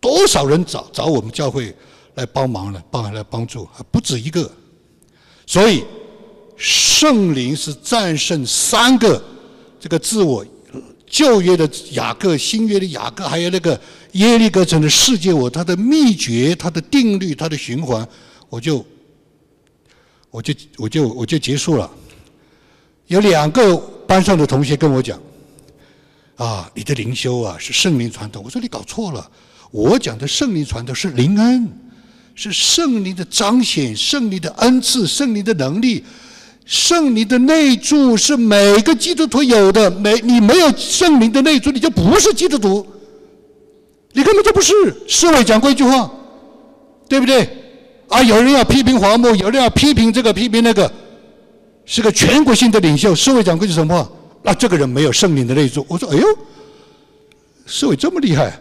[0.01, 1.75] 多少人找找我们教会
[2.15, 4.49] 来帮忙了，帮来帮助，还不止一个。
[5.45, 5.85] 所以
[6.57, 9.21] 圣灵是战胜三个
[9.81, 10.47] 这个自我
[11.05, 13.79] 旧约的雅各、新约的雅各，还有那个
[14.13, 18.07] 耶利哥城的世界我，它的秘诀、它的定律、它的循环，
[18.49, 18.85] 我就
[20.37, 21.91] 我就我就我就结束了。
[23.07, 23.75] 有两个
[24.07, 25.19] 班上的同学跟我讲。
[26.37, 28.43] 啊，你的灵修啊是圣灵传统。
[28.45, 29.31] 我说你搞错了，
[29.71, 31.67] 我讲的圣灵传统是灵恩，
[32.35, 36.05] 是圣灵的彰显，圣灵的恩赐，圣灵的能力，
[36.67, 39.91] 圣灵的内住是每个基督徒有的。
[39.91, 42.87] 没你没有圣灵的内住，你就不是基督徒，
[44.13, 44.75] 你根本就不是。
[45.09, 46.11] 侍卫讲过一句话，
[47.09, 47.49] 对不对？
[48.09, 50.91] 啊，有人要批评黄木，有人要批评这个，批评那个，
[51.85, 53.15] 是个全国性的领袖。
[53.15, 54.13] 市委讲过句什么？
[54.43, 55.85] 那这个人没有圣灵的内住。
[55.89, 56.25] 我说：“哎呦，
[57.67, 58.57] 市委这么厉害！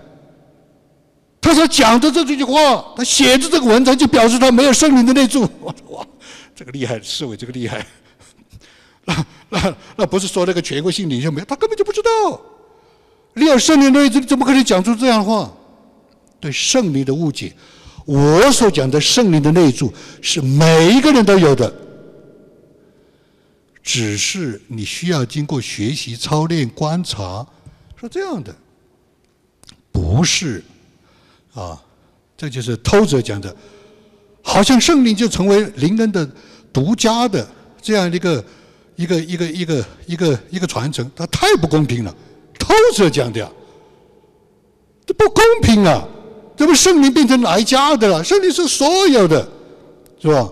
[1.40, 5.48] 他说讲的这这句话，他写的这个文章就表示他没有圣灵的内住。
[5.62, 6.08] 我说：“哇，
[6.56, 7.86] 这个厉害，市委这个厉害。
[9.06, 11.46] 那那那不是说那个全国性领袖没有？
[11.46, 12.42] 他根本就不知道。
[13.36, 15.54] 你有圣灵的内住，你怎么可能讲出这样的话？
[16.40, 17.54] 对圣灵的误解。
[18.06, 21.73] 我所讲的圣灵的内住，是每一个人都有的。”
[23.84, 27.45] 只是你需要经过学习、操练、观察，
[28.02, 28.56] 是这样的，
[29.91, 30.64] 不是
[31.53, 31.80] 啊？
[32.36, 33.56] 这就是偷者讲的，
[34.41, 36.27] 好像圣灵就成为灵恩的
[36.73, 37.48] 独家的
[37.80, 38.44] 这样一个
[38.95, 42.15] 一个一个一个一个一个传承，它太不公平了。
[42.57, 43.48] 偷者讲的，
[45.06, 46.07] 这不公平啊！
[46.56, 48.23] 这不圣灵变成哪一家的了？
[48.23, 49.48] 圣灵是所有的，
[50.19, 50.52] 是吧？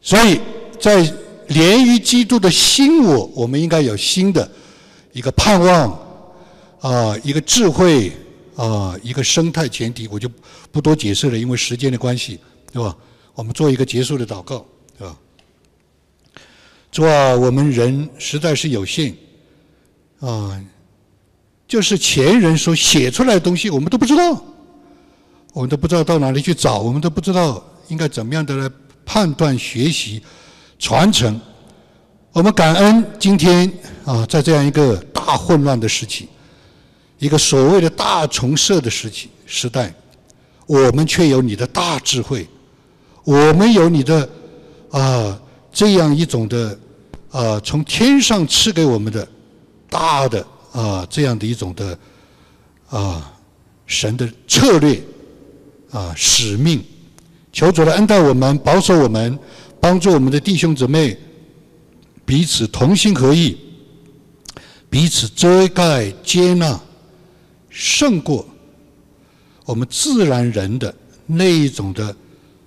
[0.00, 0.40] 所以。
[0.78, 1.02] 在
[1.48, 4.48] 连于基督的新我，我们应该有新的
[5.12, 5.90] 一个盼望
[6.80, 8.12] 啊，一个智慧
[8.56, 10.30] 啊，一个生态前提，我就
[10.70, 12.38] 不多解释了，因为时间的关系，
[12.70, 12.94] 对吧？
[13.34, 14.64] 我们做一个结束的祷告，
[14.98, 15.16] 对吧？
[16.92, 19.16] 主啊，我们人实在是有限
[20.20, 20.62] 啊，
[21.68, 24.42] 就是前人所写出来的东西，我们都不知道，
[25.52, 28.70] 我们都不知道到哪里去找，我们都不知道应该怎么样的来
[29.04, 30.22] 判断学习。
[30.78, 31.40] 传承，
[32.32, 33.72] 我们感恩今天
[34.04, 36.28] 啊，在这样一个大混乱的时期，
[37.18, 39.94] 一个所谓的大重设的时期时代，
[40.66, 42.46] 我们却有你的大智慧，
[43.24, 44.28] 我们有你的
[44.90, 45.40] 啊
[45.72, 46.78] 这样一种的
[47.30, 49.26] 啊从天上赐给我们的
[49.88, 50.46] 大的
[50.76, 51.98] 啊这样的一种的
[52.88, 53.32] 啊
[53.86, 55.02] 神的策略
[55.90, 56.84] 啊使命，
[57.52, 59.38] 求主来恩待我们，保守我们。
[59.78, 61.16] 帮助我们的弟兄姊妹
[62.24, 63.56] 彼此同心合意，
[64.90, 66.80] 彼此遮盖接纳，
[67.70, 68.44] 胜过
[69.64, 70.92] 我们自然人的
[71.24, 72.16] 那一种的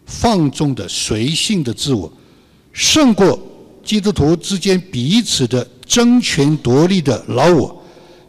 [0.06, 2.10] 放纵的随性的自我，
[2.72, 3.38] 胜过
[3.84, 7.79] 基督徒之间彼此的争权夺利的老我，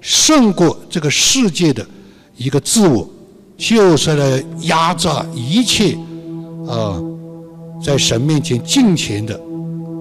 [0.01, 1.87] 胜过这个世界的
[2.37, 3.09] 一个自我，
[3.57, 5.97] 就是来压榨一切
[6.67, 7.01] 啊。
[7.83, 9.41] 在神面前敬虔的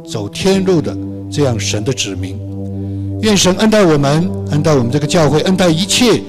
[0.06, 0.98] 走天路的
[1.32, 2.38] 这样神的指明，
[3.22, 6.22] 愿神恩待我们，恩待我们这个教会，恩待一切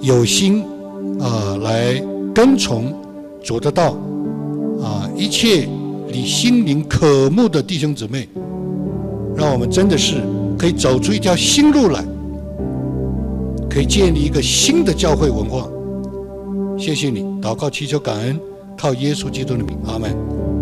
[0.00, 0.64] 有心
[1.18, 2.00] 啊来
[2.32, 2.94] 跟从
[3.42, 3.96] 主的道
[4.80, 5.68] 啊，一切
[6.12, 8.28] 你心灵渴慕的弟兄姊妹，
[9.36, 10.22] 让我们真的是
[10.56, 12.04] 可以走出一条新路来，
[13.70, 15.68] 可以建立一个新的教会文化。
[16.76, 18.40] 谢谢你，祷告祈求感恩，
[18.76, 20.59] 靠耶稣基督的名，阿门。